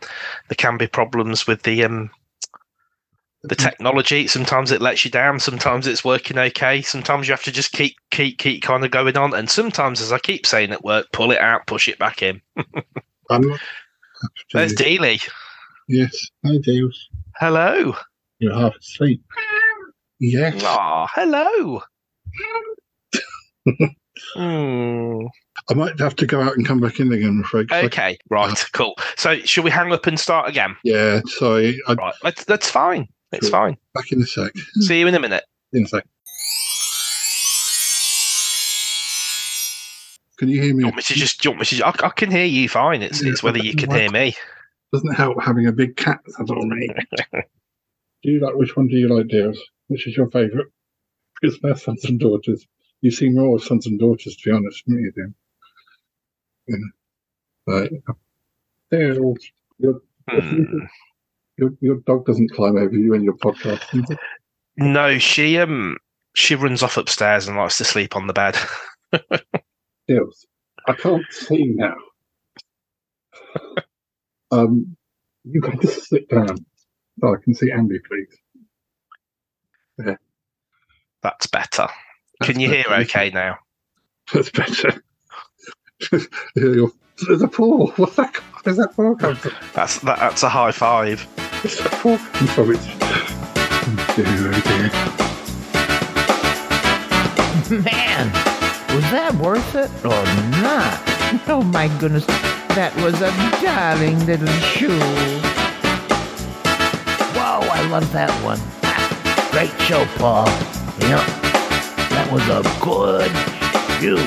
[0.49, 2.09] there can be problems with the um,
[3.43, 4.27] the technology.
[4.27, 5.39] Sometimes it lets you down.
[5.39, 6.81] Sometimes it's working okay.
[6.81, 9.33] Sometimes you have to just keep keep keep kind of going on.
[9.33, 12.41] And sometimes, as I keep saying at work, pull it out, push it back in.
[13.29, 13.43] I'm.
[14.53, 15.27] There's Dealey.
[15.89, 16.15] Yes.
[16.45, 16.91] Hi, Dave.
[17.35, 17.93] Hello.
[18.39, 19.21] You're half asleep.
[20.25, 20.63] Yes.
[20.65, 21.81] Ah, hello.
[24.35, 25.25] Hmm.
[25.69, 27.29] I might have to go out and come back in again.
[27.29, 27.67] I'm afraid.
[27.69, 28.95] 'cause I- Okay, right, cool.
[29.17, 30.75] So, should we hang up and start again?
[30.83, 31.19] yeah.
[31.25, 31.77] Sorry.
[31.87, 33.07] I, Right, that's that's fine.
[33.33, 33.59] It's Cool.
[33.59, 33.77] fine.
[33.93, 34.53] Back in a sec.
[34.79, 35.43] See you in a minute.
[35.73, 36.05] In a sec.
[40.37, 40.79] Can you hear me?
[40.79, 41.41] Do you want me to just?
[41.41, 41.85] Do you want me to?
[41.87, 43.01] I, I can hear you fine.
[43.01, 44.35] It's Yeah, it's whether you can hear me.
[44.93, 46.87] Doesn't help having a big cat sat on me.
[47.33, 49.59] do you like which one do you like, dears?
[49.93, 50.65] Which is your favourite?
[51.39, 52.65] Because they're sons and daughters.
[53.01, 55.33] You see more of sons and daughters, to be honest, don't you, do?
[56.67, 56.77] Yeah.
[57.67, 57.91] Right.
[58.89, 59.37] They're all,
[59.77, 60.63] your, Hmm.
[61.59, 64.17] your, your dog doesn't climb over you in your podcast.
[64.77, 65.97] No, she um
[66.33, 68.57] she runs off upstairs and likes to sleep on the bed.
[70.07, 70.47] Deals.
[70.87, 71.93] I can't see now.
[74.51, 74.97] um,
[75.43, 76.57] you can just sit down
[77.21, 78.35] so I can see Andy, please.
[79.97, 80.15] Yeah,
[81.21, 81.87] That's better.
[82.41, 83.57] Can you hear okay now?
[84.33, 85.03] that's better.
[86.55, 86.91] Your-
[87.27, 87.87] There's a paw.
[87.95, 88.35] What's that?
[88.63, 89.51] Where's that paw come from?
[89.73, 91.21] That's that, that's a high five.
[91.63, 92.71] Where's that paw come from?
[92.71, 92.85] It's...
[94.15, 94.89] Dear, oh dear.
[97.81, 98.27] Man,
[98.93, 100.23] was that worth it or
[100.61, 100.99] not?
[101.47, 103.31] Oh my goodness, that was a
[103.65, 104.99] darling little shoe.
[107.33, 108.59] Whoa, I love that one.
[109.53, 110.47] Great show, Paul.
[110.97, 111.21] Yeah,
[112.09, 113.29] that was a good
[114.01, 114.17] shoe.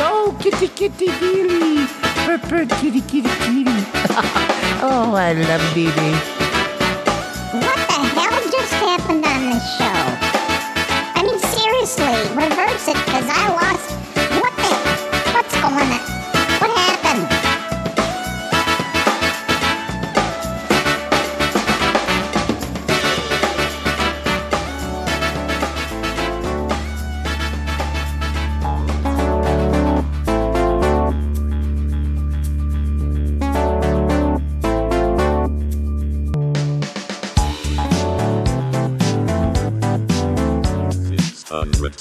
[0.00, 1.86] Oh, kitty, kitty, dealy.
[2.24, 3.68] Purr, purr, kitty, kitty, kitty.
[4.80, 5.90] oh, I love Dee
[7.60, 10.00] What the hell just happened on this show?
[11.14, 13.63] I mean, seriously, reverse it, because I lost.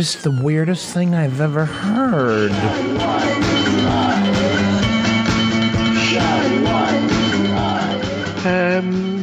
[0.00, 2.52] just the weirdest thing I've ever heard.
[8.46, 9.19] Um,